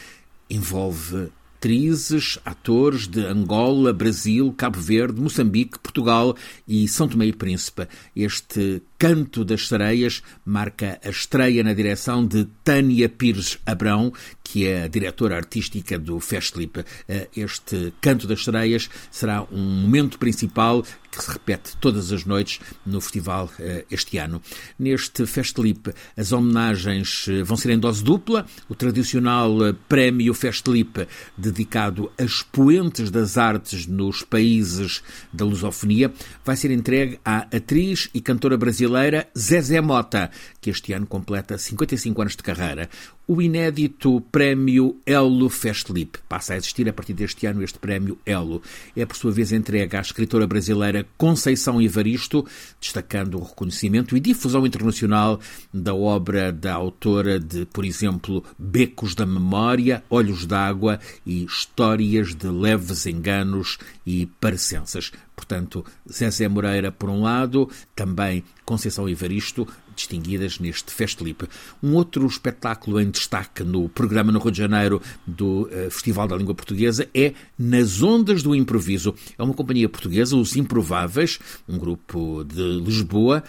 [0.50, 6.36] envolve atrizes, atores de Angola, Brasil, Cabo Verde, Moçambique, Portugal
[6.66, 7.86] e São Tomé e Príncipe.
[8.16, 14.12] Este Canto das Sereias marca a estreia na direção de Tânia Pires Abrão,
[14.44, 16.84] que é a diretora artística do Festlip.
[17.08, 22.60] Eh, este Canto das Sereias será um momento principal que se repete todas as noites
[22.86, 24.42] no festival eh, este ano.
[24.78, 28.46] Neste Festlip, as homenagens eh, vão ser em dose dupla.
[28.68, 36.12] O tradicional prémio Festlip, dedicado a expoentes das artes nos países da lusofonia,
[36.44, 41.58] vai ser entregue à atriz e cantora brasileira brasileira Zezé Mota, que este ano completa
[41.58, 42.90] 55 anos de carreira.
[43.32, 48.60] O inédito Prémio Elo Festlip passa a existir a partir deste ano este Prémio Elo.
[48.96, 52.44] É, por sua vez, entregue à escritora brasileira Conceição Evaristo,
[52.82, 55.40] destacando o reconhecimento e difusão internacional
[55.72, 62.48] da obra da autora de, por exemplo, Becos da Memória, Olhos d'Água e Histórias de
[62.48, 63.78] Leves Enganos
[64.08, 65.12] e Parecenças.
[65.36, 69.68] Portanto, Zezé Moreira, por um lado, também Conceição Evaristo,
[70.00, 71.44] distinguidas neste Festlip.
[71.82, 76.36] Um outro espetáculo em destaque no programa no Rio de Janeiro do uh, Festival da
[76.36, 79.14] Língua Portuguesa é Nas Ondas do Improviso.
[79.38, 83.44] É uma companhia portuguesa, Os Improváveis, um grupo de Lisboa,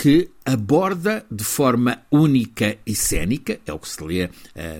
[0.00, 4.30] que aborda de forma única e cênica, é o que se lê uh,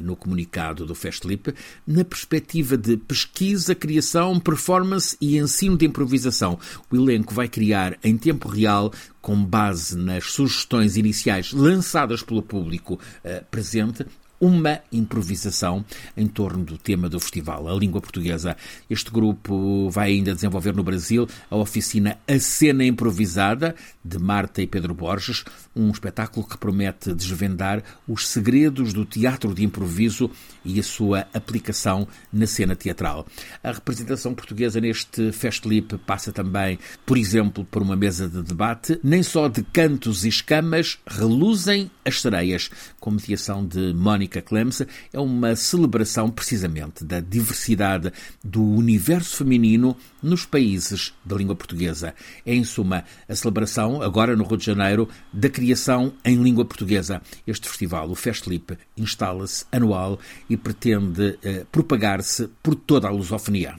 [0.03, 1.55] no comunicado do Festlip,
[1.87, 6.59] na perspectiva de pesquisa, criação, performance e ensino de improvisação.
[6.91, 8.91] O elenco vai criar em tempo real,
[9.21, 14.07] com base nas sugestões iniciais lançadas pelo público uh, presente,
[14.41, 15.85] uma improvisação
[16.17, 18.57] em torno do tema do festival, a língua portuguesa.
[18.89, 24.67] Este grupo vai ainda desenvolver no Brasil a oficina A Cena Improvisada, de Marta e
[24.67, 25.45] Pedro Borges,
[25.77, 30.31] um espetáculo que promete desvendar os segredos do teatro de improviso
[30.65, 33.27] e a sua aplicação na cena teatral.
[33.63, 39.23] A representação portuguesa neste Festlip passa também, por exemplo, por uma mesa de debate, nem
[39.23, 45.57] só de cantos e escamas reluzem as sereias, com mediação de Mónica Mónica é uma
[45.57, 48.13] celebração precisamente da diversidade
[48.45, 52.15] do universo feminino nos países da língua portuguesa.
[52.47, 57.21] É, em suma, a celebração, agora no Rio de Janeiro, da criação em língua portuguesa.
[57.47, 60.19] Este festival, o Festlip, instala-se anual
[60.49, 63.75] e pretende eh, propagar-se por toda a lusofonia.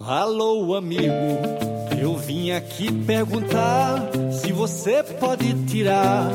[0.00, 1.12] Alô, amigo,
[2.00, 6.30] eu vim aqui perguntar se você pode tirar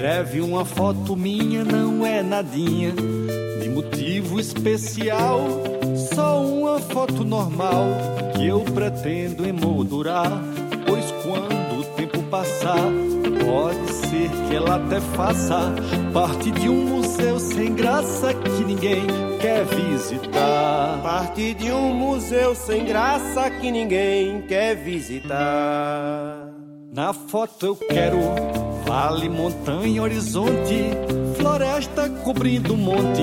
[0.00, 2.90] breve uma foto minha não é nadinha
[3.60, 5.46] de motivo especial,
[6.14, 7.84] só uma foto normal
[8.34, 10.42] que eu pretendo emoldurar,
[10.86, 12.88] pois quando o tempo passar,
[13.44, 15.70] pode ser que ela até faça
[16.14, 19.06] parte de um museu sem graça que ninguém
[19.38, 20.98] quer visitar.
[21.02, 26.49] Parte de um museu sem graça que ninguém quer visitar.
[26.92, 28.18] Na foto eu quero
[28.84, 30.90] Vale, montanha, horizonte,
[31.36, 33.22] floresta cobrindo monte,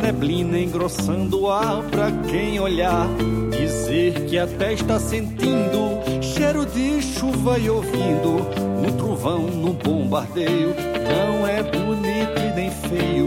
[0.00, 3.08] neblina engrossando o ar pra quem olhar.
[3.50, 8.46] Dizer que até está sentindo cheiro de chuva e ouvindo
[8.78, 10.72] um trovão no bombardeio.
[10.72, 13.26] Não é bonito e nem feio,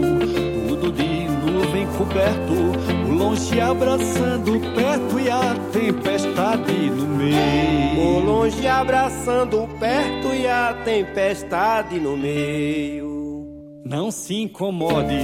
[0.66, 1.15] tudo de
[1.66, 2.54] nuvem coberto
[3.08, 8.00] longe abraçando perto e a tempestade no meio.
[8.00, 13.46] O longe abraçando perto e a tempestade no meio.
[13.84, 15.16] Não se incomode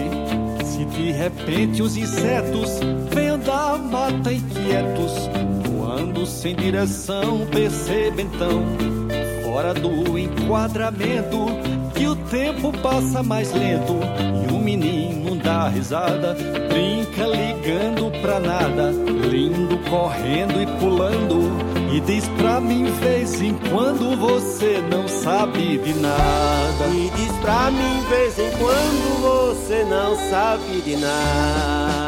[0.65, 2.81] se de repente os insetos
[3.13, 5.29] venham da mata inquietos,
[5.69, 7.47] voando sem direção.
[7.51, 8.63] Perceba então,
[9.53, 11.47] fora do enquadramento,
[11.95, 13.99] que o tempo passa mais lento
[14.49, 16.35] e o menino dá risada,
[16.71, 18.91] brinca ligando pra nada,
[19.31, 21.53] lindo correndo e pulando.
[21.93, 26.87] E diz pra mim vez em quando você não sabe de nada.
[26.95, 32.02] E diz pra mim vez em quando você não sabe de nada.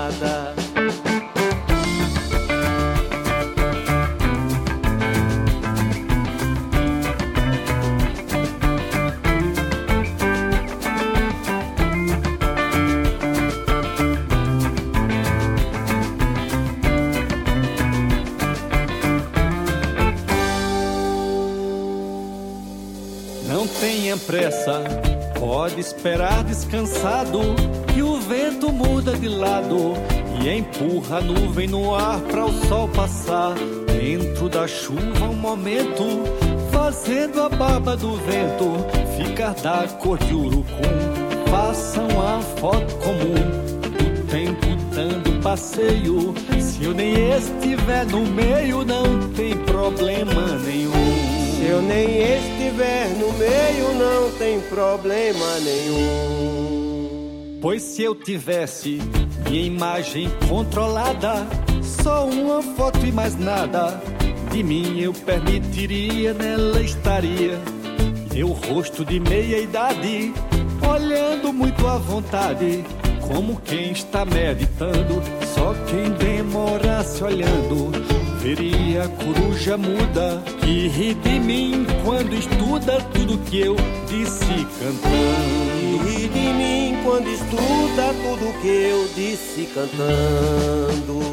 [24.45, 24.82] Pressa.
[25.38, 27.40] Pode esperar descansado
[27.92, 29.95] que o vento muda de lado
[30.42, 33.55] e empurra a nuvem no ar para o sol passar.
[33.86, 36.05] Dentro da chuva um momento,
[36.70, 38.86] fazendo a barba do vento
[39.16, 40.64] ficar da cor de urucum.
[41.51, 43.34] Façam a foto comum
[43.80, 46.34] do tempo dando passeio.
[46.61, 51.34] Se eu nem estiver no meio, não tem problema nenhum.
[51.64, 57.08] Se eu nem estiver no meio, não tem problema nenhum.
[57.58, 59.00] Pois se eu tivesse
[59.48, 61.46] minha imagem controlada,
[61.82, 63.98] só uma foto e mais nada,
[64.52, 67.58] de mim eu permitiria, nela estaria.
[68.34, 70.34] Meu rosto de meia idade,
[70.86, 72.84] olhando muito à vontade,
[73.26, 75.22] como quem está meditando.
[75.54, 77.90] Só quem demorasse olhando
[78.45, 83.74] Veria a coruja muda que ri de mim quando estuda tudo que eu
[84.07, 86.05] disse cantando.
[86.05, 91.24] Que ri de mim quando estuda tudo que eu disse cantando.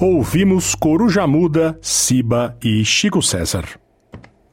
[0.00, 3.79] Ouvimos Coruja Muda, Siba e Chico César.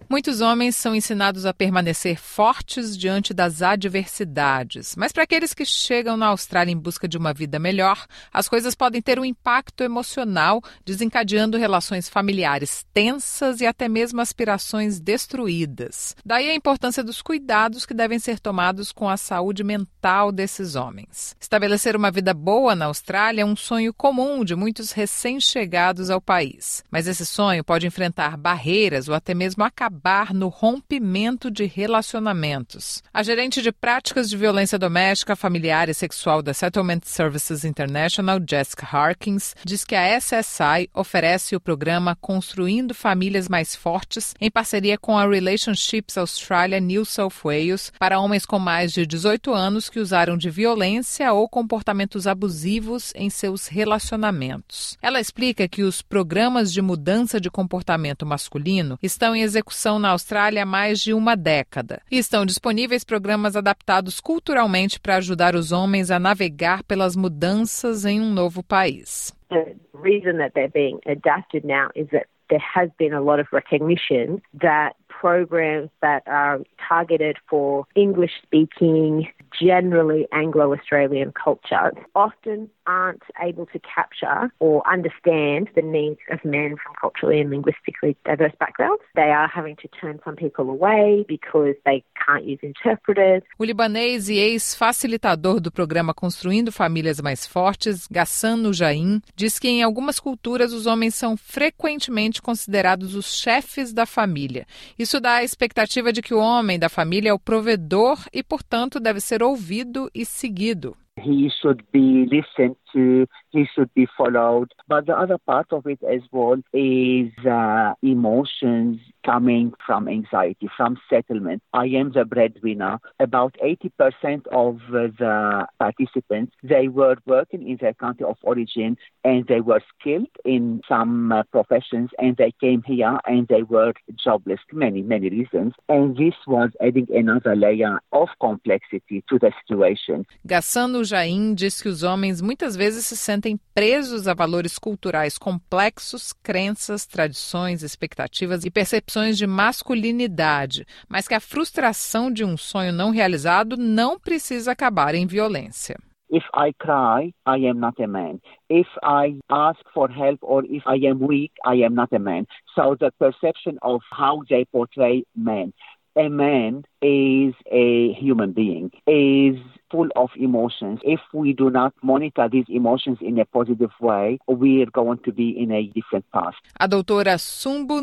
[0.09, 6.15] Muitos homens são ensinados a permanecer fortes diante das adversidades, mas para aqueles que chegam
[6.15, 10.63] na Austrália em busca de uma vida melhor, as coisas podem ter um impacto emocional,
[10.85, 16.15] desencadeando relações familiares tensas e até mesmo aspirações destruídas.
[16.25, 21.35] Daí a importância dos cuidados que devem ser tomados com a saúde mental desses homens.
[21.37, 26.81] Estabelecer uma vida boa na Austrália é um sonho comum de muitos recém-chegados ao país,
[26.89, 33.01] mas esse sonho pode enfrentar barreiras ou até mesmo acabar acabar no rompimento de relacionamentos.
[33.11, 38.85] A gerente de práticas de violência doméstica, familiar e sexual da Settlement Services International, Jessica
[38.85, 45.17] Harkins, diz que a SSI oferece o programa Construindo Famílias Mais Fortes em parceria com
[45.17, 50.37] a Relationships Australia New South Wales para homens com mais de 18 anos que usaram
[50.37, 54.95] de violência ou comportamentos abusivos em seus relacionamentos.
[55.01, 60.63] Ela explica que os programas de mudança de comportamento masculino estão em execução na Austrália
[60.63, 62.01] há mais de uma década.
[62.11, 68.19] E estão disponíveis programas adaptados culturalmente para ajudar os homens a navegar pelas mudanças em
[68.19, 69.33] um novo país.
[69.49, 73.47] The reason that they're being adapted now is that there has been a lot of
[73.53, 79.28] recognition that programs that are targeted for English speaking,
[79.59, 86.76] generally Anglo Australian culture often aren't able to capture or understand the needs of men
[86.82, 89.03] from culturally and linguistically diverse backgrounds.
[89.15, 93.43] They are having to turn some people away because they can't use interpreters.
[93.59, 99.84] O libanês e ex-facilitador do programa Construindo Famílias Mais Fortes, Gassan Nujain, diz que em
[99.84, 104.65] algumas culturas os homens são frequentemente considerados os chefes da família.
[104.97, 108.99] Isso dá a expectativa de que o homem da família é o provedor e, portanto,
[108.99, 110.95] deve ser ouvido e seguido.
[111.17, 114.73] He should be listened to, he should be followed.
[114.87, 120.97] But the other part of it as well is uh, emotions coming from anxiety, from
[121.09, 121.61] settlement.
[121.73, 122.99] I am the breadwinner.
[123.19, 129.59] About 80% of the participants, they were working in their country of origin and they
[129.59, 133.93] were skilled in some uh, professions and they came here and they were
[134.23, 135.73] jobless, many, many reasons.
[135.89, 140.25] And this was adding another layer of complexity to the situation.
[140.45, 145.38] Gassano Jain diz que os homens muitas vezes vezes se sentem presos a valores culturais
[145.38, 152.93] complexos, crenças, tradições, expectativas e percepções de masculinidade, mas que a frustração de um sonho
[152.93, 155.97] não realizado não precisa acabar em violência.
[156.29, 158.39] If I cry, I am not a man.
[158.69, 162.45] If I ask for help or if I am weak, I am not a man.
[162.73, 165.73] So the perception of how they portray men.
[166.15, 169.57] A man is a human being, is
[169.91, 170.99] full of emotions.
[171.03, 175.31] If we do not monitor these emotions in a positive way, we are going to
[175.31, 176.55] be in a different path.
[176.79, 178.01] A doutora Sumbu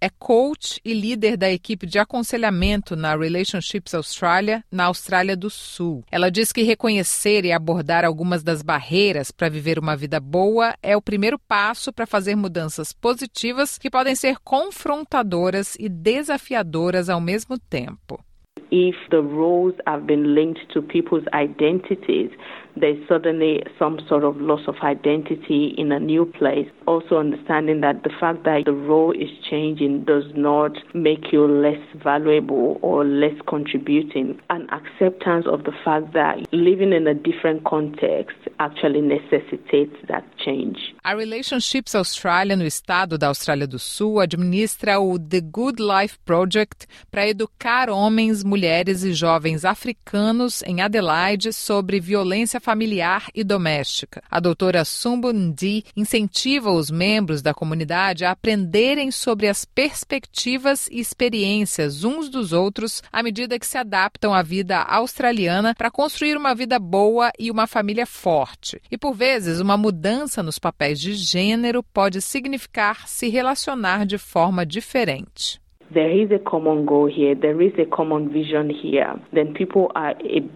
[0.00, 6.04] é coach e líder da equipe de aconselhamento na Relationships Australia, na Austrália do Sul.
[6.10, 10.96] Ela diz que reconhecer e abordar algumas das barreiras para viver uma vida boa é
[10.96, 17.58] o primeiro passo para fazer mudanças positivas que podem ser confrontadoras e desafiadoras ao mesmo
[17.58, 18.25] tempo.
[18.70, 22.30] If the roles have been linked to people's identities,
[22.76, 26.68] there's suddenly some sort of loss of identity in a new place.
[26.86, 31.80] Also, understanding that the fact that the role is changing does not make you less
[32.02, 34.38] valuable or less contributing.
[34.50, 40.94] An acceptance of the fact that living in a different context actually necessitates that change.
[41.02, 46.86] A Relationships Australia, no estado da Austrália do Sul, administra o The Good Life Project
[47.10, 54.24] para educar homens, mulheres e jovens africanos em Adelaide sobre violência familiar e doméstica.
[54.28, 60.98] A doutora Sumbu Ndi incentiva os membros da comunidade a aprenderem sobre as perspectivas e
[60.98, 66.56] experiências uns dos outros à medida que se adaptam à vida australiana para construir uma
[66.56, 68.82] vida boa e uma família forte.
[68.90, 74.66] E por vezes, uma mudança nos papéis de gênero pode significar se relacionar de forma
[74.66, 75.64] diferente.
[75.92, 80.14] There is a common goal here, there is a common vision here, then people are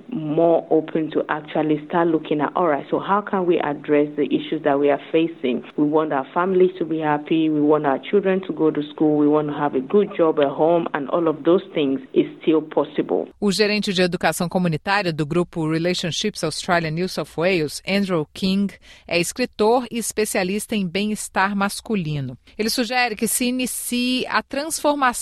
[0.08, 4.24] more open to actually start looking at all right, so how can we address the
[4.26, 5.62] issues that we are facing?
[5.76, 9.18] We want our families to be happy, we want our children to go to school,
[9.18, 12.26] we want to have a good job at home, and all of those things is
[12.42, 13.28] still possible.
[13.40, 18.74] O gerente de educação comunitária do grupo Relationships Australia New South Wales, Andrew King,
[19.06, 22.36] é escritor e especialista em bem-estar masculino.
[22.58, 25.19] Ele sugere que se inicie a transformação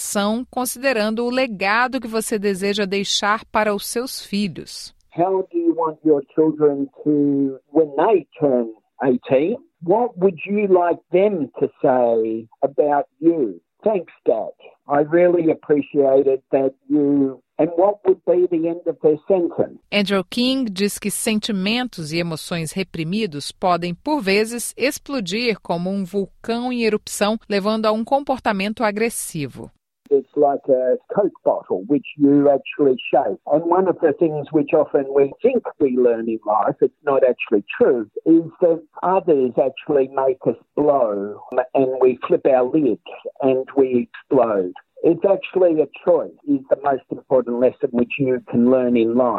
[0.50, 4.94] considerando o legado que você deseja deixar para os seus filhos.
[5.16, 8.68] How do you want your children to, when they turn
[9.02, 13.60] 18, what would you like them to say about you?
[13.82, 14.52] Thanks, Dad.
[14.88, 19.80] I really appreciated that you And what would be the end of their sentence?
[19.90, 26.72] Andrew King diz que sentimentos e emoções reprimidos podem, por vezes, explodir como um vulcão
[26.72, 29.72] em erupção, levando a um comportamento agressivo.
[30.10, 33.38] It's like a Coke bottle, which you actually shake.
[33.46, 37.22] And one of the things which often we think we learn in life, it's not
[37.22, 41.40] actually true, is that others actually make us blow
[41.74, 43.00] and we flip our lids
[43.42, 44.72] and we explode.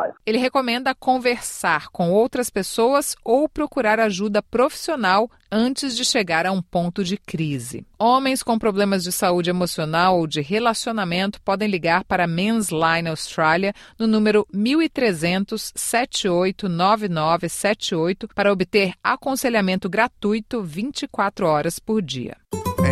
[0.02, 0.14] A.
[0.26, 6.62] Ele recomenda conversar com outras pessoas ou procurar ajuda profissional antes de chegar a um
[6.62, 7.84] ponto de crise.
[7.98, 13.74] Homens com problemas de saúde emocional ou de relacionamento podem ligar para Men's Line Australia
[13.98, 22.38] no número 1300 789978 para obter aconselhamento gratuito 24 horas por dia.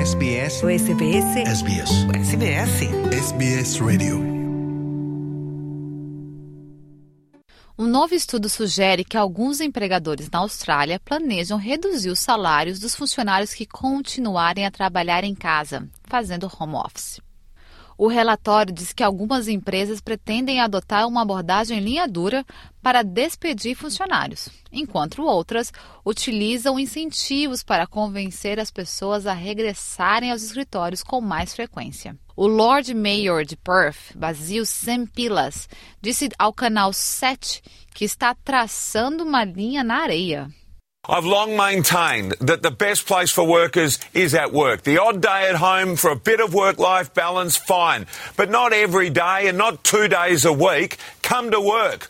[0.07, 0.63] SBS.
[0.63, 1.25] O SBS.
[1.35, 1.91] SBS.
[2.07, 2.71] O SBS.
[3.11, 4.15] SBS Radio.
[7.77, 13.53] Um novo estudo sugere que alguns empregadores na Austrália planejam reduzir os salários dos funcionários
[13.53, 17.19] que continuarem a trabalhar em casa, fazendo home office.
[17.97, 22.45] O relatório diz que algumas empresas pretendem adotar uma abordagem linha dura
[22.79, 25.73] para despedir funcionários, enquanto outras
[26.05, 32.15] utilizam incentivos para convencer as pessoas a regressarem aos escritórios com mais frequência.
[32.35, 35.67] O Lord Mayor de Perth, Basil Sempilas,
[35.99, 37.63] disse ao canal 7
[37.95, 40.47] que está traçando uma linha na areia.
[41.09, 44.83] I've long maintained that the best place for workers is at work.
[44.83, 48.07] The odd day at home for a bit of work life balance, fine.
[48.35, 50.97] But not every day and not two days a week.
[51.21, 52.09] Come to work.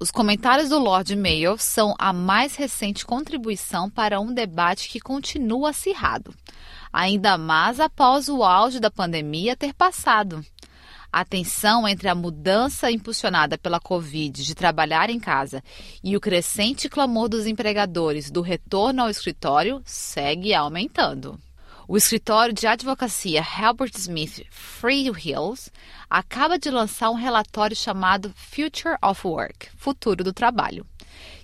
[0.00, 5.70] Os comentários do Lord Mayor são a mais recente contribuição para um debate que continua
[5.70, 6.32] acirrado,
[6.92, 10.42] ainda mais após o auge da pandemia ter passado.
[11.10, 15.62] A tensão entre a mudança impulsionada pela Covid de trabalhar em casa
[16.04, 21.38] e o crescente clamor dos empregadores do retorno ao escritório segue aumentando.
[21.86, 25.70] O escritório de advocacia Halbert Smith Free Hills
[26.10, 30.86] acaba de lançar um relatório chamado Future of Work Futuro do Trabalho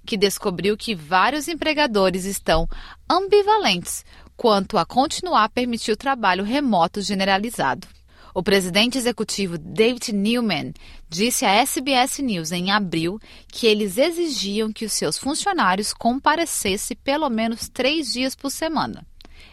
[0.05, 2.69] que descobriu que vários empregadores estão
[3.09, 4.05] ambivalentes
[4.37, 7.87] quanto a continuar a permitir o trabalho remoto generalizado.
[8.35, 10.72] O presidente executivo David Newman
[11.09, 17.30] disse à SBS News em abril que eles exigiam que os seus funcionários comparecessem pelo
[17.30, 19.07] menos três dias por semana.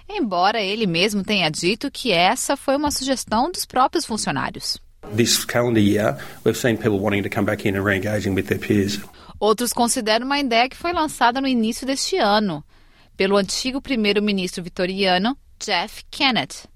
[0.09, 4.79] Embora ele mesmo tenha dito que essa foi uma sugestão dos próprios funcionários.
[5.15, 8.59] This calendar year, we've seen people wanting to come back in and re-engaging with their
[8.59, 8.99] peers.
[9.39, 12.63] Outros consideram uma ideia que foi lançada no início deste ano
[13.15, 16.70] pelo antigo primeiro-ministro vitoriano Jeff Kennett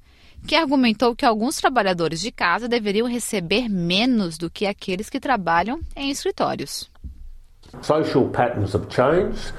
[0.45, 5.81] que argumentou que alguns trabalhadores de casa deveriam receber menos do que aqueles que trabalham
[5.95, 6.89] em escritórios.
[7.81, 9.53] Social patterns have changed.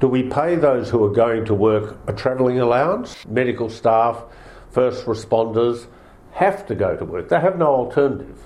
[0.00, 3.16] Do we pay those who are going to work a travelling allowance?
[3.28, 4.24] Medical staff,
[4.72, 5.86] first responders
[6.32, 7.28] have to go to work.
[7.28, 8.36] They have no alternative.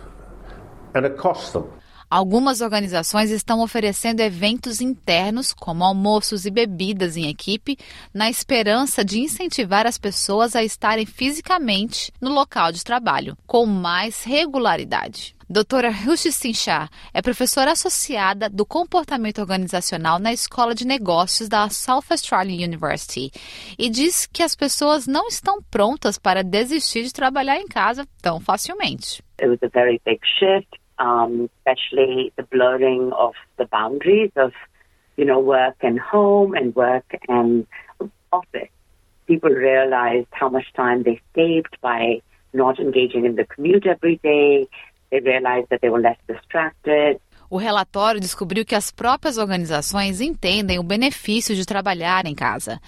[0.94, 1.64] And it costs them.
[2.08, 7.76] Algumas organizações estão oferecendo eventos internos, como almoços e bebidas em equipe,
[8.14, 14.22] na esperança de incentivar as pessoas a estarem fisicamente no local de trabalho, com mais
[14.22, 15.34] regularidade.
[15.48, 22.04] Doutora Rushi Sinchar é professora associada do comportamento organizacional na Escola de Negócios da South
[22.10, 23.30] Australian University
[23.78, 28.40] e diz que as pessoas não estão prontas para desistir de trabalhar em casa tão
[28.40, 29.22] facilmente.
[29.40, 30.68] It was a very big shift.
[30.98, 34.52] Um, especially the blurring of the boundaries of,
[35.16, 37.66] you know, work and home and work and
[38.32, 38.70] office.
[39.26, 42.22] People realized how much time they saved by
[42.52, 44.68] not engaging in the commute every day.
[45.10, 47.20] They realized that they were less distracted.
[47.48, 52.80] O relatório descobriu que as próprias organizações entendem o benefício de trabalhar em casa.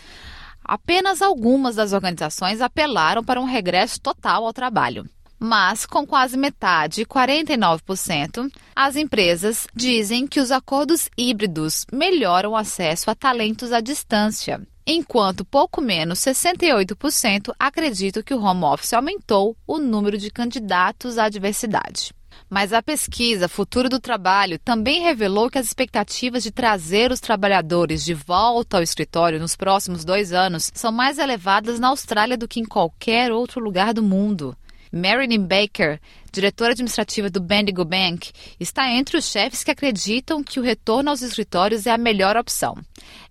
[0.64, 5.04] Apenas algumas das organizações apelaram para um regresso total ao trabalho.
[5.38, 13.08] Mas, com quase metade, 49%, as empresas dizem que os acordos híbridos melhoram o acesso
[13.08, 19.78] a talentos à distância, enquanto pouco menos 68% acreditam que o home office aumentou o
[19.78, 22.12] número de candidatos à diversidade.
[22.50, 28.04] Mas a pesquisa Futuro do Trabalho também revelou que as expectativas de trazer os trabalhadores
[28.04, 32.58] de volta ao escritório nos próximos dois anos são mais elevadas na Austrália do que
[32.58, 34.56] em qualquer outro lugar do mundo.
[34.92, 36.00] Marilyn Baker,
[36.32, 41.22] diretora administrativa do Bendigo Bank, está entre os chefes que acreditam que o retorno aos
[41.22, 42.76] escritórios é a melhor opção.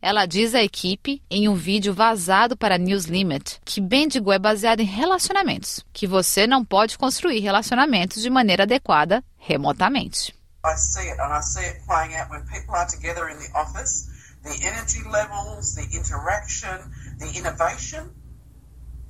[0.02, 4.80] Ela diz à equipe, em um vídeo vazado para News Limit, que Bendigo é baseado
[4.80, 10.36] em relacionamentos, que você não pode construir relacionamentos de maneira adequada remotamente.
[10.66, 13.58] I see it and I see it playing out when people are together in the
[13.58, 14.10] office,
[14.44, 18.12] the energy levels, the interaction, the innovation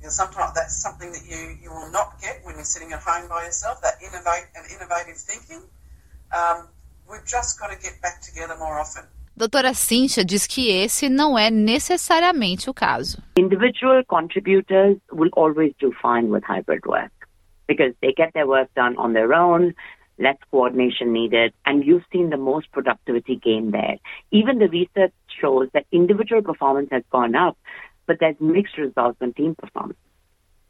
[0.02, 3.28] You sometimes that's something that you, you will not get when you're sitting at home
[3.28, 5.62] by yourself, that innovate and innovative thinking.
[6.36, 6.68] Um,
[7.10, 9.04] we've just got to get back together more often.
[9.36, 13.22] Doutora Cíntia diz que esse não é necessariamente o caso.
[13.38, 17.12] Individual contributors will always do fine with hybrid work
[17.68, 19.74] because they get their work done on their own,
[20.18, 23.98] less coordination needed, and you've seen the most productivity gain there.
[24.32, 27.56] Even the research shows that individual performance has gone up
[28.08, 29.98] but there's mixed results on team performance.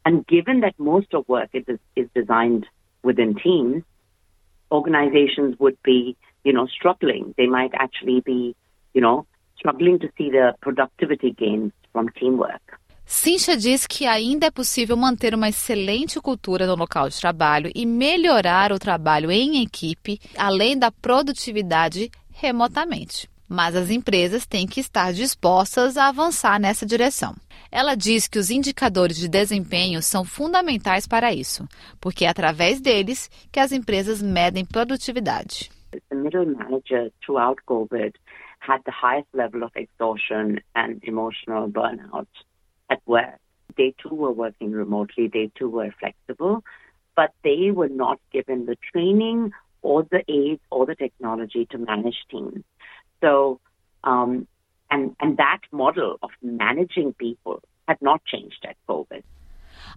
[0.05, 1.63] And given that most of work is,
[1.95, 2.67] is designed
[3.01, 3.83] within teams,
[4.71, 7.33] organizations would be, you know, struggling.
[7.37, 8.55] They might actually be,
[8.93, 9.25] you know,
[9.57, 12.61] struggling to see the productivity gains from teamwork.
[13.05, 17.83] Cincha diz que ainda é possível manter uma excelente cultura no local de trabalho e
[17.83, 25.11] melhorar o trabalho em equipe, além da produtividade remotamente mas as empresas têm que estar
[25.11, 27.35] dispostas a avançar nessa direção.
[27.71, 31.67] Ela diz que os indicadores de desempenho são fundamentais para isso,
[31.99, 35.69] porque é através deles que as empresas medem produtividade.
[36.09, 38.13] The middle manager throughout COVID
[38.59, 42.27] had the highest level of exhaustion and emotional burnout
[42.89, 43.39] at work.
[43.75, 46.63] They too were working remotely, they too were flexible,
[47.15, 52.17] but they were not given the training or the aids or the technology to manage
[52.29, 52.63] teams.
[53.21, 53.59] So,
[54.03, 54.47] um,
[54.89, 59.23] and, and that model of managing people had not changed at COVID.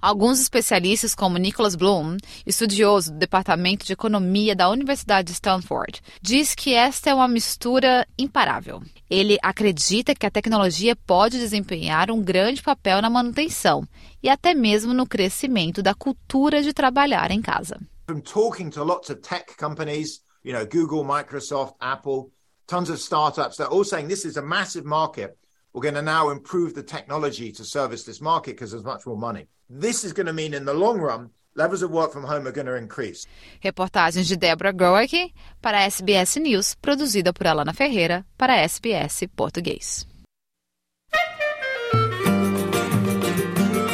[0.00, 6.54] Alguns especialistas, como Nicholas Bloom, estudioso do Departamento de Economia da Universidade de Stanford, diz
[6.54, 8.82] que esta é uma mistura imparável.
[9.08, 13.86] Ele acredita que a tecnologia pode desempenhar um grande papel na manutenção
[14.22, 17.78] e até mesmo no crescimento da cultura de trabalhar em casa.
[18.06, 22.32] From talking to lots of tech companies, you know, Google, Microsoft, Apple,
[22.66, 25.36] tons of startups that are all saying this is a massive market.
[25.72, 29.16] We're going to now improve the technology to service this market because there's much more
[29.16, 29.48] money.
[29.70, 32.52] This is going to mean in the long run, levels of work from home are
[32.52, 33.26] going to increase.
[33.62, 35.32] Reportagens de Deborah Goerke
[35.62, 40.11] para SBS News, produzida por Alana Ferreira para SBS Português.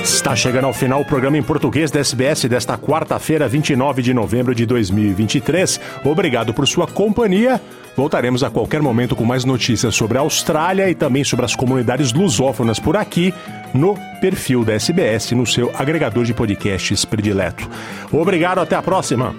[0.09, 4.55] Está chegando ao final o programa em português da SBS desta quarta-feira, 29 de novembro
[4.55, 5.79] de 2023.
[6.03, 7.61] Obrigado por sua companhia.
[7.95, 12.13] Voltaremos a qualquer momento com mais notícias sobre a Austrália e também sobre as comunidades
[12.13, 13.33] lusófonas por aqui
[13.75, 17.69] no perfil da SBS no seu agregador de podcasts predileto.
[18.11, 19.35] Obrigado, até a próxima.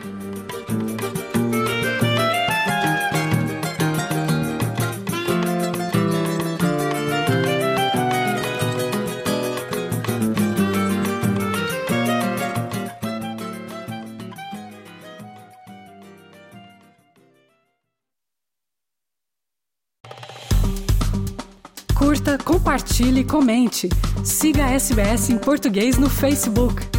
[22.59, 23.87] Compartilhe, comente.
[24.21, 26.98] Siga a SBS em português no Facebook.